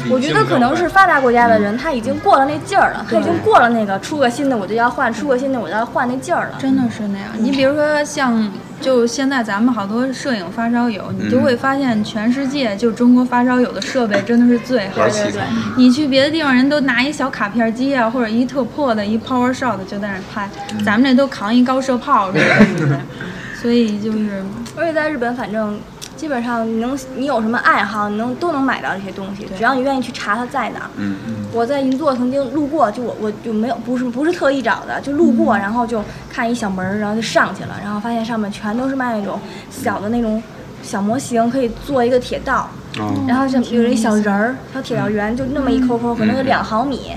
[0.09, 6.57] 我觉得可能是发达国家的人，他已经过了那劲儿了，他已经过了那个出个新的我就要换，出个新的我就要换那劲儿了。
[6.59, 7.27] 真的是那样。
[7.37, 15.31] 你比如说像就现在咱们好多摄影发烧友，你就会发现全世界就中国发烧友的设备真的是最好的。
[15.77, 20.49] 你去别的地方，人都拿一小卡片机啊，或者一特破的一 Power Shot 就在那拍，
[20.83, 22.39] 咱们这都扛一高射炮似
[22.87, 22.99] 的。
[23.61, 24.43] 所以就是，
[24.75, 25.79] 而且在日本，反正
[26.23, 30.89] 基本上你能，你有什么爱好，你能都能买到这些东西，只要你愿意去查它在哪。
[30.95, 31.35] 嗯嗯。
[31.51, 36.01] 我在银座曾经路过，就我我就没有不是不是特意找的，就路过，然后就
[36.31, 39.37] 看一小门，然后就上去了，然后发现上面全都是卖那种
[39.69, 40.41] 小的那种
[40.81, 42.69] 小模型，可以做一个铁道，
[43.27, 47.11] 然后就有一小人儿，小铁道员，就那么一抠抠，可能有两毫米，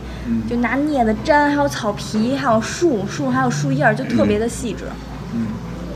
[0.51, 4.85] 就拿镊子粘，还有草皮，还有树树，还有树叶，就特别的细致。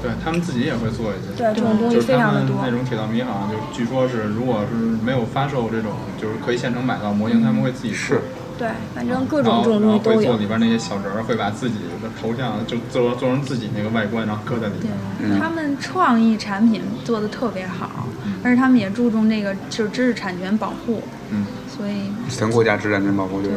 [0.03, 2.57] 对他们自己也会做一些，对这种东西非常的多。
[2.63, 8.21] 那种铁道迷好像就据说是，如果是没有发售这种，就是可以现成买到模型，他们会自己试。
[8.59, 10.19] 对，反正各种这种东西都有。
[10.19, 14.93] 会做里边那些小人儿，会把自己的头像就做做成自己那个外观，然后搁在里边。
[15.19, 18.07] 对，他们创意产品做的特别好，
[18.43, 21.03] 而且他们也注重那个就是知识产权保护。
[21.31, 21.47] 嗯。
[21.69, 22.13] 所以。
[22.29, 23.51] 全国家知识产权保护对。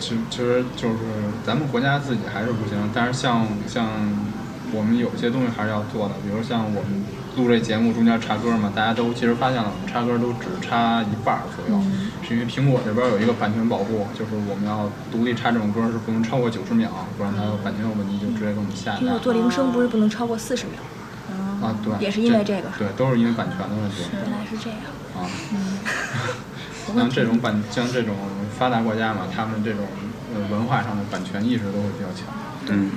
[0.00, 0.96] 其其实就是
[1.46, 3.88] 咱们国家自己还是不行，但是像像。
[4.72, 7.04] 我们有些东西还是要做的，比如像我们
[7.36, 11.82] 录这节目中间插歌嘛，大家都其实发现了，我们插歌都只插一半左右，
[12.26, 18.92] 是因为苹果这边有一个版权保护，就是我们要独立插这种歌是不能超过九十秒，不然它有版权有问题就直接给我们下。
[18.94, 19.00] 架。
[19.00, 20.80] 苹果做铃声不是不能超过四十秒。
[21.62, 21.92] 啊，对。
[21.98, 22.68] 也是因为这个。
[22.78, 24.04] 对，都是因为版权的问题。
[24.12, 24.78] 原来是这样。
[25.16, 25.26] 啊。
[25.52, 25.78] 嗯
[26.96, 28.16] 像这种版，像这种
[28.58, 29.80] 发达国家嘛，他们这种
[30.34, 32.32] 呃文化上的版权意识都会比较强。
[32.68, 32.90] 嗯，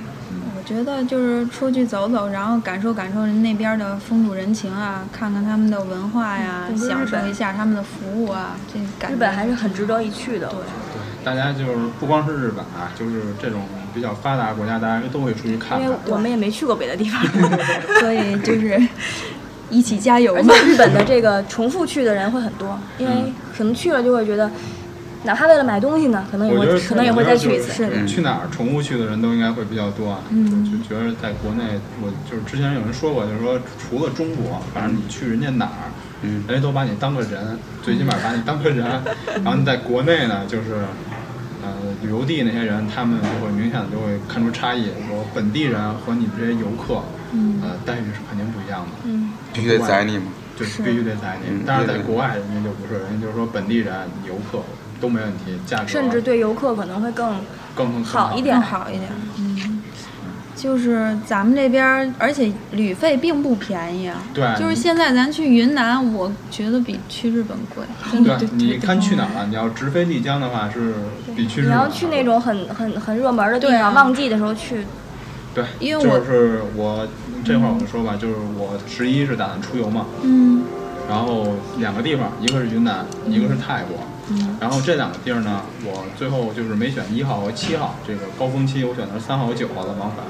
[0.62, 10.46] 我觉得就是出去走走，然后感受感受人那边的风土人情啊，看看他们的文化呀，对享受一下他们的服务啊，这感觉日本还是很值得一去的。
[10.46, 10.58] 对，
[11.24, 15.96] 大家就是不光是日本啊，就是这种比较发达国家，大家都会出去看看因为。
[16.06, 17.20] 我们也没去过别的地方，
[17.98, 18.80] 所以就是
[19.68, 20.54] 一起加油而嘛。
[20.54, 24.48] 且日本的这个重复去的人会很多，因为可能去了就会觉得，
[25.24, 27.72] 哪怕为了买东西呢，可能也会可能也会再去一次。
[27.72, 30.20] 是去哪儿重复去的人都应该会比较多啊。
[30.30, 35.90] 嗯就就觉得在国内，我就是之前有人说过，就是说除了中国，反正你去人家哪儿，
[36.22, 38.84] 嗯人家都把你当个人，最起码把你当个人。
[39.44, 40.74] 然后你在国内呢，就是
[41.62, 41.70] 呃
[42.02, 47.02] 旅游地那些人，他们就会明显的就会看出差异，说本地人和你这些游客，
[47.62, 48.90] 呃待遇是肯定不一样的。
[49.04, 50.24] 嗯，必须得宰你嘛。
[50.54, 51.62] 就是必须得宰你嗯。
[51.66, 53.94] 但是在国外，人家就不是，人家就是说本地人、
[54.28, 54.58] 游客
[55.02, 57.34] 都没问题，价格甚至对游客可能会更
[57.74, 59.10] 更更好一点更好一点。
[59.36, 59.82] 嗯，
[60.54, 64.22] 就是咱们这边，而且旅费并不便宜啊。
[64.32, 68.38] 对就是现在咱去云南，我觉得比去日本贵，真的。
[68.38, 69.46] 对，你看去哪儿了？
[69.48, 70.94] 你要直飞丽江的话，是
[71.34, 74.86] 比去你要去那种很很很热门的地方，旺季的时候去，
[75.52, 77.08] 对，因为我就是我
[77.44, 80.62] 这块儿我就说吧，就是我十一是打算出游嘛，嗯
[81.08, 81.48] 然后
[81.78, 83.98] 两个地方，一个是云南，一个是泰国。
[84.32, 90.24] 嗯然后这两个地儿呢，我最后就是没选一号和七号这个高峰期，我选的是三号和九号的往返。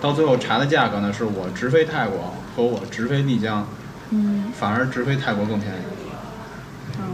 [0.00, 3.66] 到最后查的价格呢，是我直飞泰国和我直飞丽江，
[4.10, 5.78] 嗯反而直飞泰国更便宜。
[6.98, 7.04] 哦，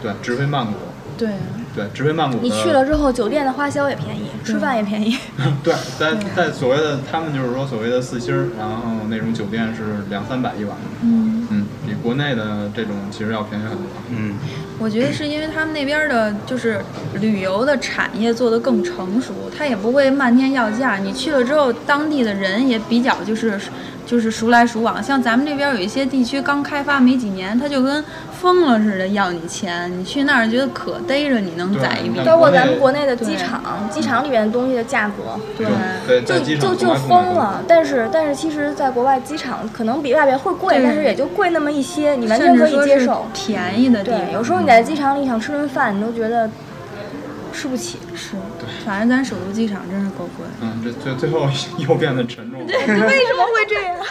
[0.00, 0.72] 对，直飞曼谷，
[1.18, 1.30] 对，
[1.74, 2.38] 对，直飞曼谷。
[2.40, 5.16] 你去了之后，酒店的花销也便宜，吃饭也便宜。
[5.62, 13.86] 对， 在在所谓的他们就是说所谓的四星儿，然后那种酒店是两三百一晚，嗯，嗯，比国内的这种其实要便宜很多。
[14.10, 14.34] 嗯，
[14.82, 16.84] 我觉得是因为他们那边的就是
[17.20, 20.96] 旅游的产业做得更成熟，他也不会漫天要价。
[20.96, 23.56] 你去了之后，当地的人也比较就是
[24.04, 25.02] 就是熟来熟往。
[25.02, 28.04] 像咱们这边有一些地区刚开发没几年，他就跟
[28.40, 32.20] 疯了似的要你钱，你去那儿觉得可逮着你能宰一笔。
[32.24, 37.62] 包括咱们国内的机场，机场里面的东西的价格，对就就就疯了。
[37.66, 43.26] 但是但是其实，在国外机场可能比外边会贵，但是也就贵那么一些，你完全可以接受。
[43.32, 44.32] 便宜的地对，方。
[44.32, 46.50] 有时候你在机场里想吃顿饭，你都觉得
[47.52, 47.98] 吃不起。
[48.16, 48.32] 是，
[48.84, 50.46] 反正咱首都机场真是够贵。
[50.60, 51.48] 嗯，这最最后
[51.78, 52.66] 又变得沉重了。
[52.66, 53.96] 为什么会这样？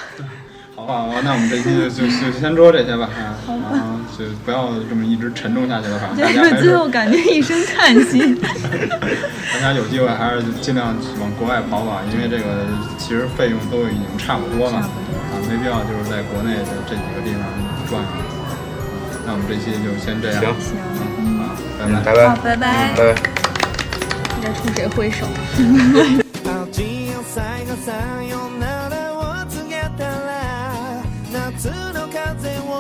[0.74, 3.38] 好吧，好吧，那我们这期就就就先说这些吧，啊，
[3.72, 8.18] 然后就不要这么一直沉重下去了，反正大家还是最后感觉一声叹息。
[9.54, 12.66] 大家有机会还是尽量往国外跑跑，因为这个
[12.98, 14.90] 其实费用都已经差不多了，啊，
[15.48, 17.44] 没必要就是在国内的这几个地方
[17.88, 18.31] 转悠。
[19.31, 20.77] 那我们这期就先这样，行
[21.19, 22.15] 嗯，好，拜拜。
[22.15, 22.95] 拜拜，好，拜拜。
[22.95, 23.15] 拜拜。
[24.37, 25.27] 你在冲谁挥手？
[26.77, 26.79] 味
[27.17, 27.35] を最
[27.67, 27.93] 後さ
[28.29, 31.03] よならを告げたら
[31.33, 32.71] 夏の風を